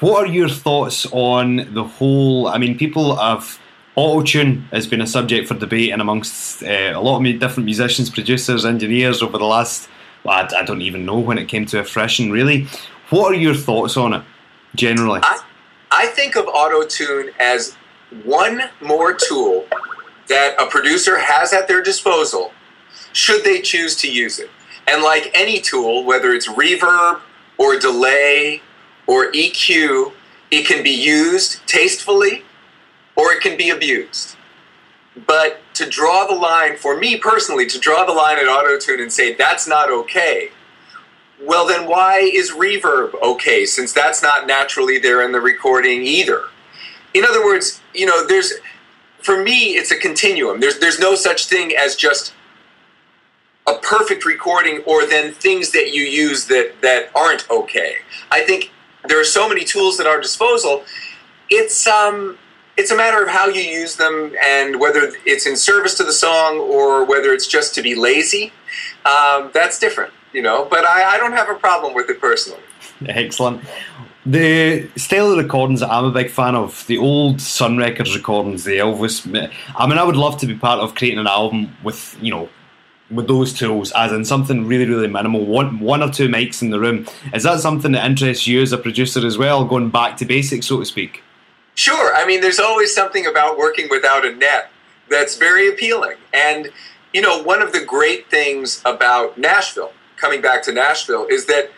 What 0.00 0.24
are 0.24 0.32
your 0.32 0.48
thoughts 0.48 1.06
on 1.12 1.74
the 1.74 1.84
whole? 1.84 2.48
I 2.48 2.56
mean, 2.56 2.78
people 2.78 3.16
have 3.16 3.60
auto 3.96 4.22
tune 4.22 4.62
has 4.72 4.86
been 4.86 5.02
a 5.02 5.06
subject 5.06 5.46
for 5.46 5.54
debate 5.54 5.90
and 5.92 6.00
amongst 6.00 6.62
uh, 6.62 6.92
a 6.94 7.00
lot 7.00 7.18
of 7.18 7.38
different 7.38 7.66
musicians, 7.66 8.08
producers, 8.08 8.64
engineers 8.64 9.20
over 9.20 9.36
the 9.36 9.44
last 9.44 9.90
I, 10.26 10.48
I, 10.58 10.64
don't 10.64 10.82
even 10.82 11.04
know 11.04 11.18
when 11.18 11.38
it 11.38 11.48
came 11.48 11.66
to 11.66 11.84
fruition, 11.84 12.30
really. 12.30 12.66
What 13.10 13.32
are 13.32 13.36
your 13.36 13.54
thoughts 13.54 13.96
on 13.96 14.12
it, 14.12 14.22
generally? 14.74 15.20
I, 15.22 15.40
I 15.90 16.06
think 16.08 16.36
of 16.36 16.46
auto 16.46 16.86
tune 16.86 17.30
as 17.38 17.76
one 18.24 18.62
more 18.80 19.14
tool 19.14 19.66
that 20.28 20.54
a 20.60 20.66
producer 20.66 21.18
has 21.18 21.52
at 21.52 21.68
their 21.68 21.82
disposal 21.82 22.52
should 23.12 23.44
they 23.44 23.60
choose 23.60 23.96
to 23.96 24.10
use 24.10 24.38
it. 24.38 24.50
And 24.86 25.02
like 25.02 25.30
any 25.34 25.60
tool, 25.60 26.04
whether 26.04 26.32
it's 26.32 26.48
reverb 26.48 27.20
or 27.58 27.78
delay 27.78 28.62
or 29.06 29.30
EQ, 29.32 30.12
it 30.50 30.66
can 30.66 30.82
be 30.82 30.90
used 30.90 31.66
tastefully 31.66 32.44
or 33.16 33.32
it 33.32 33.40
can 33.40 33.56
be 33.56 33.70
abused. 33.70 34.36
But 35.26 35.60
to 35.74 35.88
draw 35.88 36.26
the 36.26 36.34
line, 36.34 36.76
for 36.76 36.96
me 36.96 37.16
personally, 37.16 37.66
to 37.66 37.78
draw 37.78 38.04
the 38.04 38.12
line 38.12 38.38
at 38.38 38.46
auto 38.46 38.78
tune 38.78 39.00
and 39.00 39.12
say 39.12 39.34
that's 39.34 39.66
not 39.66 39.90
okay, 39.90 40.50
well, 41.42 41.66
then 41.66 41.88
why 41.88 42.18
is 42.20 42.52
reverb 42.52 43.20
okay 43.22 43.64
since 43.64 43.92
that's 43.92 44.22
not 44.22 44.46
naturally 44.46 44.98
there 44.98 45.22
in 45.22 45.32
the 45.32 45.40
recording 45.40 46.02
either? 46.02 46.44
In 47.14 47.24
other 47.24 47.44
words, 47.44 47.80
you 47.94 48.06
know, 48.06 48.26
there's, 48.26 48.52
for 49.18 49.42
me, 49.42 49.76
it's 49.76 49.90
a 49.90 49.96
continuum. 49.96 50.60
There's, 50.60 50.78
there's 50.78 50.98
no 50.98 51.14
such 51.14 51.46
thing 51.46 51.74
as 51.76 51.96
just 51.96 52.34
a 53.66 53.74
perfect 53.74 54.24
recording 54.24 54.82
or 54.86 55.06
then 55.06 55.32
things 55.32 55.72
that 55.72 55.92
you 55.92 56.02
use 56.02 56.46
that, 56.46 56.74
that 56.82 57.10
aren't 57.14 57.48
okay. 57.50 57.96
I 58.30 58.42
think 58.42 58.70
there 59.08 59.20
are 59.20 59.24
so 59.24 59.48
many 59.48 59.64
tools 59.64 59.98
at 59.98 60.06
our 60.06 60.20
disposal. 60.20 60.84
It's, 61.48 61.86
um, 61.86 62.38
it's 62.80 62.90
a 62.90 62.96
matter 62.96 63.22
of 63.22 63.28
how 63.28 63.46
you 63.46 63.60
use 63.60 63.96
them 63.96 64.32
and 64.42 64.80
whether 64.80 65.12
it's 65.26 65.46
in 65.46 65.54
service 65.54 65.94
to 65.98 66.02
the 66.02 66.14
song 66.14 66.58
or 66.58 67.04
whether 67.04 67.30
it's 67.30 67.46
just 67.46 67.74
to 67.74 67.82
be 67.82 67.94
lazy. 67.94 68.52
Um, 69.04 69.50
that's 69.52 69.78
different, 69.78 70.14
you 70.32 70.40
know. 70.40 70.66
But 70.68 70.86
I, 70.86 71.14
I 71.14 71.18
don't 71.18 71.32
have 71.32 71.50
a 71.50 71.54
problem 71.54 71.92
with 71.92 72.08
it 72.08 72.20
personally. 72.20 72.62
Excellent. 73.06 73.62
The 74.24 74.88
style 74.96 75.36
recordings 75.36 75.80
that 75.80 75.90
I'm 75.90 76.06
a 76.06 76.10
big 76.10 76.30
fan 76.30 76.54
of, 76.54 76.86
the 76.86 76.96
old 76.96 77.40
Sun 77.40 77.76
Records 77.76 78.16
recordings, 78.16 78.64
the 78.64 78.78
Elvis. 78.78 79.26
I 79.76 79.86
mean, 79.86 79.98
I 79.98 80.04
would 80.04 80.16
love 80.16 80.38
to 80.38 80.46
be 80.46 80.54
part 80.54 80.80
of 80.80 80.94
creating 80.94 81.18
an 81.18 81.26
album 81.26 81.76
with, 81.82 82.16
you 82.20 82.30
know, 82.30 82.48
with 83.10 83.26
those 83.26 83.52
tools, 83.52 83.92
as 83.92 84.12
in 84.12 84.24
something 84.24 84.66
really, 84.66 84.86
really 84.86 85.08
minimal, 85.08 85.44
one, 85.44 85.80
one 85.80 86.02
or 86.02 86.10
two 86.10 86.28
mics 86.28 86.62
in 86.62 86.70
the 86.70 86.78
room. 86.80 87.06
Is 87.34 87.42
that 87.42 87.60
something 87.60 87.92
that 87.92 88.06
interests 88.06 88.46
you 88.46 88.62
as 88.62 88.72
a 88.72 88.78
producer 88.78 89.26
as 89.26 89.36
well, 89.36 89.64
going 89.64 89.90
back 89.90 90.16
to 90.18 90.24
basics, 90.24 90.66
so 90.66 90.78
to 90.78 90.84
speak? 90.86 91.22
Sure. 91.80 92.14
I 92.14 92.26
mean, 92.26 92.42
there's 92.42 92.60
always 92.60 92.94
something 92.94 93.24
about 93.24 93.56
working 93.56 93.88
without 93.88 94.26
a 94.26 94.34
net 94.34 94.70
that's 95.08 95.38
very 95.38 95.70
appealing. 95.70 96.18
And, 96.34 96.68
you 97.14 97.22
know, 97.22 97.42
one 97.42 97.62
of 97.62 97.72
the 97.72 97.82
great 97.82 98.30
things 98.30 98.82
about 98.84 99.38
Nashville, 99.38 99.94
coming 100.18 100.42
back 100.42 100.62
to 100.64 100.72
Nashville, 100.74 101.26
is 101.30 101.46
that 101.46 101.70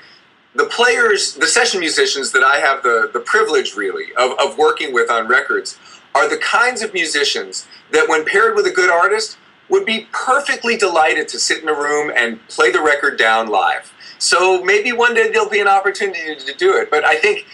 the 0.57 0.65
players, 0.65 1.35
the 1.35 1.47
session 1.47 1.79
musicians 1.79 2.33
that 2.33 2.43
I 2.43 2.57
have 2.57 2.83
the, 2.83 3.11
the 3.13 3.21
privilege 3.21 3.77
really 3.77 4.07
of, 4.19 4.33
of 4.41 4.59
working 4.59 4.93
with 4.93 5.09
on 5.09 5.29
records 5.29 5.79
are 6.17 6.29
the 6.29 6.39
kinds 6.39 6.83
of 6.83 6.93
musicians 6.93 7.69
that, 7.93 8.09
when 8.09 8.25
paired 8.25 8.57
with 8.57 8.67
a 8.67 8.73
good 8.73 8.91
artist, 8.91 9.39
would 9.69 9.87
be 9.87 10.09
perfectly 10.11 10.77
delighted 10.77 11.29
to 11.29 11.39
sit 11.39 11.63
in 11.63 11.69
a 11.69 11.75
room 11.75 12.11
and 12.17 12.45
play 12.49 12.73
the 12.73 12.83
record 12.83 13.17
down 13.17 13.47
live. 13.47 13.93
So 14.19 14.65
maybe 14.65 14.93
one 14.93 15.15
day 15.15 15.31
there'll 15.31 15.49
be 15.49 15.61
an 15.61 15.69
opportunity 15.69 16.35
to 16.35 16.55
do 16.55 16.77
it. 16.77 16.91
But 16.91 17.05
I 17.05 17.21
think 17.21 17.47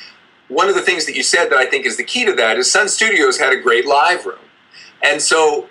one 0.49 0.69
of 0.69 0.75
the 0.75 0.83
things 0.83 1.07
that 1.07 1.15
you 1.15 1.23
said 1.23 1.51
that 1.51 1.59
I 1.59 1.67
think 1.67 1.87
is 1.87 1.97
the 1.97 2.05
key 2.05 2.25
to 2.25 2.33
that 2.35 2.57
is 2.57 2.71
Sun 2.71 2.89
Studios 2.89 3.39
had 3.39 3.53
a 3.53 3.61
great 3.61 3.87
live 3.87 4.25
room. 4.27 4.39
And 5.03 5.21
so 5.21 5.69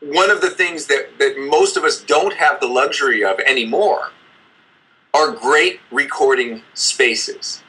one 0.00 0.30
of 0.30 0.40
the 0.40 0.50
things 0.50 0.86
that, 0.86 1.18
that 1.18 1.36
most 1.38 1.76
of 1.76 1.84
us 1.84 2.02
don't 2.02 2.34
have 2.34 2.60
the 2.60 2.68
luxury 2.68 3.24
of 3.24 3.40
anymore 3.40 4.12
are 5.14 5.32
great 5.32 5.80
recording 5.90 6.62
spaces. 6.74 7.62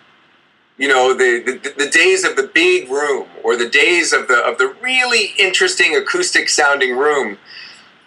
You 0.77 0.87
know, 0.87 1.13
the, 1.13 1.41
the, 1.43 1.83
the 1.85 1.89
days 1.89 2.23
of 2.23 2.35
the 2.35 2.49
big 2.53 2.89
room 2.89 3.27
or 3.43 3.57
the 3.57 3.67
days 3.67 4.13
of 4.13 4.27
the, 4.27 4.37
of 4.45 4.57
the 4.57 4.75
really 4.81 5.33
interesting 5.37 5.95
acoustic 5.95 6.47
sounding 6.47 6.95
room, 6.95 7.37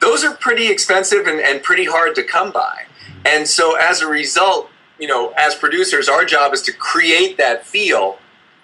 those 0.00 0.24
are 0.24 0.34
pretty 0.36 0.70
expensive 0.70 1.26
and, 1.26 1.40
and 1.40 1.62
pretty 1.62 1.84
hard 1.84 2.14
to 2.14 2.22
come 2.22 2.50
by. 2.50 2.84
And 3.24 3.46
so 3.46 3.76
as 3.76 4.00
a 4.00 4.06
result, 4.06 4.70
you 5.02 5.08
know, 5.12 5.32
as 5.36 5.52
producers, 5.56 6.08
our 6.08 6.24
job 6.24 6.48
is 6.56 6.62
to 6.62 6.72
create 6.72 7.36
that 7.36 7.66
feel 7.66 8.18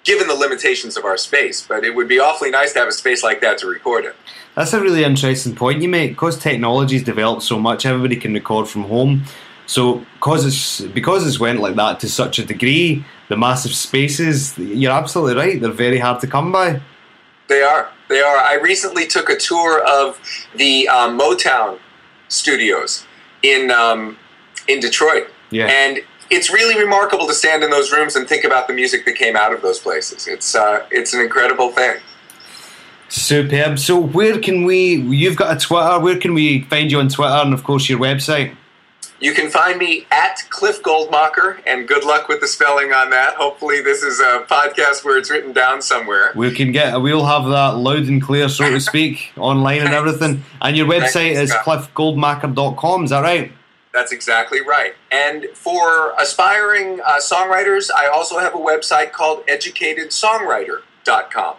given 0.04 0.26
the 0.28 0.34
limitations 0.44 0.96
of 0.96 1.04
our 1.04 1.16
space. 1.16 1.58
But 1.70 1.80
it 1.84 1.92
would 1.96 2.08
be 2.08 2.20
awfully 2.20 2.50
nice 2.50 2.72
to 2.74 2.78
have 2.78 2.88
a 2.88 2.92
space 2.92 3.22
like 3.28 3.40
that 3.40 3.58
to 3.58 3.66
record 3.66 4.04
in. 4.04 4.12
That's 4.54 4.72
a 4.72 4.80
really 4.80 5.02
interesting 5.02 5.54
point 5.56 5.82
you 5.82 5.88
make. 5.88 6.10
Because 6.12 6.38
technology's 6.38 7.02
developed 7.02 7.42
so 7.42 7.58
much, 7.58 7.84
everybody 7.84 8.16
can 8.24 8.32
record 8.34 8.68
from 8.68 8.84
home. 8.84 9.24
So, 9.66 9.82
because 10.14 10.46
it's 10.46 10.80
because 11.00 11.26
it's 11.26 11.40
went 11.40 11.58
like 11.60 11.74
that 11.74 11.98
to 12.00 12.08
such 12.08 12.38
a 12.38 12.44
degree, 12.54 13.04
the 13.28 13.36
massive 13.36 13.74
spaces, 13.74 14.56
you're 14.56 14.92
absolutely 14.92 15.34
right. 15.42 15.60
They're 15.60 15.72
very 15.88 15.98
hard 15.98 16.20
to 16.20 16.26
come 16.28 16.52
by. 16.52 16.80
They 17.48 17.62
are. 17.62 17.90
They 18.08 18.20
are. 18.20 18.38
I 18.52 18.54
recently 18.54 19.06
took 19.08 19.28
a 19.28 19.36
tour 19.36 19.82
of 19.84 20.18
the 20.54 20.88
um, 20.88 21.18
Motown 21.18 21.78
studios 22.28 23.04
in 23.42 23.70
um, 23.70 24.16
in 24.68 24.78
Detroit, 24.80 25.26
Yeah. 25.50 25.66
and 25.66 25.98
it's 26.30 26.52
really 26.52 26.78
remarkable 26.78 27.26
to 27.26 27.34
stand 27.34 27.62
in 27.62 27.70
those 27.70 27.92
rooms 27.92 28.16
and 28.16 28.28
think 28.28 28.44
about 28.44 28.66
the 28.66 28.74
music 28.74 29.04
that 29.04 29.14
came 29.14 29.36
out 29.36 29.52
of 29.52 29.62
those 29.62 29.78
places. 29.78 30.26
It's 30.26 30.54
uh, 30.54 30.86
it's 30.90 31.14
an 31.14 31.20
incredible 31.20 31.70
thing. 31.70 31.96
Superb. 33.08 33.78
So, 33.78 33.98
where 33.98 34.38
can 34.38 34.64
we? 34.64 34.96
You've 34.96 35.36
got 35.36 35.56
a 35.56 35.60
Twitter. 35.60 35.98
Where 35.98 36.18
can 36.18 36.34
we 36.34 36.62
find 36.62 36.92
you 36.92 37.00
on 37.00 37.08
Twitter 37.08 37.32
and, 37.32 37.54
of 37.54 37.64
course, 37.64 37.88
your 37.88 37.98
website? 37.98 38.54
You 39.20 39.32
can 39.32 39.50
find 39.50 39.78
me 39.78 40.06
at 40.12 40.42
Cliff 40.50 40.80
Goldmacher, 40.82 41.60
and 41.66 41.88
good 41.88 42.04
luck 42.04 42.28
with 42.28 42.40
the 42.40 42.46
spelling 42.46 42.92
on 42.92 43.10
that. 43.10 43.34
Hopefully, 43.34 43.80
this 43.80 44.02
is 44.02 44.20
a 44.20 44.44
podcast 44.48 45.04
where 45.04 45.18
it's 45.18 45.30
written 45.30 45.52
down 45.52 45.82
somewhere. 45.82 46.32
We 46.36 46.54
can 46.54 46.70
get. 46.70 47.00
We'll 47.00 47.24
have 47.24 47.46
that 47.46 47.78
loud 47.78 48.04
and 48.04 48.22
clear, 48.22 48.48
so 48.48 48.70
to 48.70 48.80
speak, 48.80 49.32
online 49.36 49.80
and 49.80 49.94
everything. 49.94 50.44
And 50.60 50.76
your 50.76 50.86
website 50.86 51.32
is 51.32 51.50
cliffgoldmacher.com. 51.50 53.04
Is 53.04 53.10
that 53.10 53.22
right? 53.22 53.52
That's 53.92 54.12
exactly 54.12 54.60
right. 54.60 54.94
And 55.10 55.46
for 55.54 56.12
aspiring 56.18 57.00
uh, 57.00 57.18
songwriters, 57.18 57.90
I 57.94 58.06
also 58.08 58.38
have 58.38 58.54
a 58.54 58.58
website 58.58 59.12
called 59.12 59.46
educatedsongwriter.com, 59.46 61.56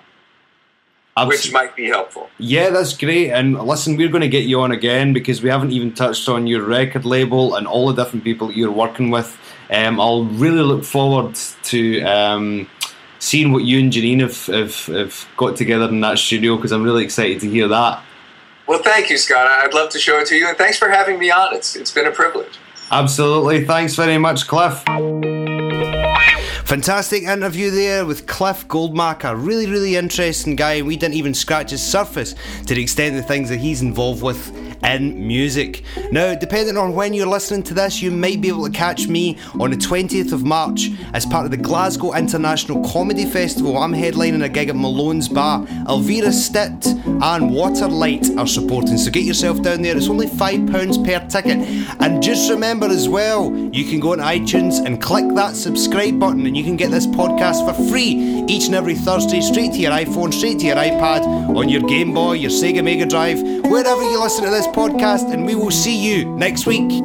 which 1.26 1.52
might 1.52 1.76
be 1.76 1.88
helpful. 1.88 2.30
Yeah, 2.38 2.70
that's 2.70 2.96
great. 2.96 3.32
And 3.32 3.60
listen, 3.60 3.98
we're 3.98 4.10
going 4.10 4.22
to 4.22 4.30
get 4.30 4.46
you 4.46 4.62
on 4.62 4.72
again 4.72 5.12
because 5.12 5.42
we 5.42 5.50
haven't 5.50 5.72
even 5.72 5.92
touched 5.94 6.30
on 6.30 6.46
your 6.46 6.62
record 6.63 7.04
label 7.04 7.56
and 7.56 7.65
all 7.68 7.92
the 7.92 8.04
different 8.04 8.24
people 8.24 8.46
that 8.48 8.56
you're 8.56 8.72
working 8.72 9.10
with. 9.10 9.36
Um, 9.72 10.00
I'll 10.00 10.26
really 10.26 10.62
look 10.62 10.84
forward 10.84 11.34
to 11.63 12.02
um, 12.02 12.70
seeing 13.20 13.52
what 13.52 13.63
you 13.63 13.80
and 13.80 13.92
Janine 13.92 14.20
have, 14.22 14.46
have, 14.46 14.86
have 14.86 15.28
got 15.36 15.56
together 15.56 15.89
in 15.89 16.02
that 16.02 16.20
studio 16.20 16.56
because 16.56 16.72
I'm 16.72 16.84
really 16.84 17.04
excited 17.04 17.39
to 17.42 17.50
hear 17.50 17.68
that. 17.68 18.04
Well, 18.70 18.84
thank 18.84 19.10
you, 19.10 19.18
Scott. 19.18 19.48
I'd 19.48 19.74
love 19.74 19.90
to 19.90 20.00
show 20.00 20.20
it 20.20 20.28
to 20.28 20.36
you, 20.36 20.48
and 20.48 20.56
thanks 20.56 20.78
for 20.78 20.90
having 20.90 21.18
me 21.18 21.32
on. 21.32 21.56
It's, 21.56 21.76
it's 21.76 21.90
been 21.90 22.06
a 22.06 22.12
privilege. 22.12 22.60
Absolutely. 22.92 23.66
Thanks 23.66 23.96
very 23.96 24.20
much, 24.20 24.48
Cliff. 24.48 24.84
Fantastic 26.66 27.24
interview 27.24 27.72
there 27.72 28.06
with 28.06 28.28
Cliff 28.28 28.68
Goldmacher. 28.68 29.34
Really, 29.36 29.66
really 29.66 29.96
interesting 29.96 30.56
guy. 30.56 30.84
We 30.84 30.98
didn't 30.98 31.16
even 31.16 31.34
scratch 31.34 31.72
his 31.72 31.82
surface 31.82 32.36
to 32.68 32.76
the 32.76 32.84
extent 32.84 33.16
of 33.16 33.24
the 33.24 33.28
things 33.28 33.50
that 33.50 33.58
he's 33.58 33.82
involved 33.82 34.22
with 34.22 34.69
in 34.84 35.28
music. 35.28 35.84
Now, 36.12 36.36
depending 36.36 36.78
on 36.78 36.94
when 36.94 37.13
you're 37.13 37.28
listening 37.28 37.63
to 37.63 37.74
this, 37.74 38.02
you 38.02 38.12
might 38.12 38.42
be 38.42 38.48
able 38.48 38.65
to 38.65 38.72
catch 38.72 39.08
me 39.08 39.38
on 39.60 39.72
the 39.72 39.78
20th 39.78 40.32
of 40.32 40.44
March 40.44 40.89
as 41.13 41.26
part 41.26 41.46
of 41.46 41.52
the 41.52 41.58
Glasgow 41.58 42.13
International 42.13 42.84
Comedy 42.89 43.26
Festival. 43.26 43.78
I'm 43.78 43.94
headlining 43.94 44.44
a 44.44 44.50
gig 44.50 44.70
at 44.70 44.76
Malone's 44.76 45.28
Bar. 45.30 45.68
Elvira 45.88 46.32
Stitt 46.32 46.86
and 46.86 47.54
Waterlight 47.54 48.38
are 48.38 48.48
supporting, 48.48 48.98
so 48.98 49.12
get 49.12 49.24
yourself 49.24 49.62
down 49.62 49.82
there. 49.82 49.96
It's 49.96 50.10
only 50.10 50.28
£5 50.28 51.06
per 51.06 51.28
ticket. 51.28 51.60
And 52.00 52.24
just 52.24 52.50
remember 52.50 52.88
as 52.88 53.10
well, 53.10 53.54
you 53.74 53.86
can 53.86 54.00
go 54.00 54.13
on 54.13 54.20
iTunes 54.20 54.84
and 54.86 55.02
click 55.02 55.26
that 55.36 55.56
subscribe 55.56 56.20
button, 56.20 56.46
and 56.46 56.56
you 56.56 56.63
can 56.63 56.78
get 56.78 56.92
this 56.92 57.06
podcast 57.06 57.65
for 57.65 57.89
free 57.89 58.38
each 58.50 58.66
and 58.66 58.76
every 58.76 58.96
Thursday 58.96 59.42
straight 59.42 59.74
to 59.74 59.80
your 59.80 59.92
iPhone, 59.92 60.34
straight 60.34 60.60
to 60.60 60.66
your 60.66 60.76
iPad, 60.76 61.24
on 61.56 61.70
your 61.70 61.82
Game 61.82 62.14
Boy, 62.14 62.34
your 62.34 62.50
Sega 62.50 62.84
Mega 62.84 63.06
Drive, 63.06 63.42
wherever 63.42 64.02
you 64.02 64.20
listen 64.22 64.44
to 64.44 64.50
this 64.50 64.68
podcast. 64.68 65.32
And 65.32 65.46
we 65.46 65.56
will 65.56 65.72
see 65.72 65.96
you 65.96 66.26
next 66.36 66.66
week. 66.66 67.04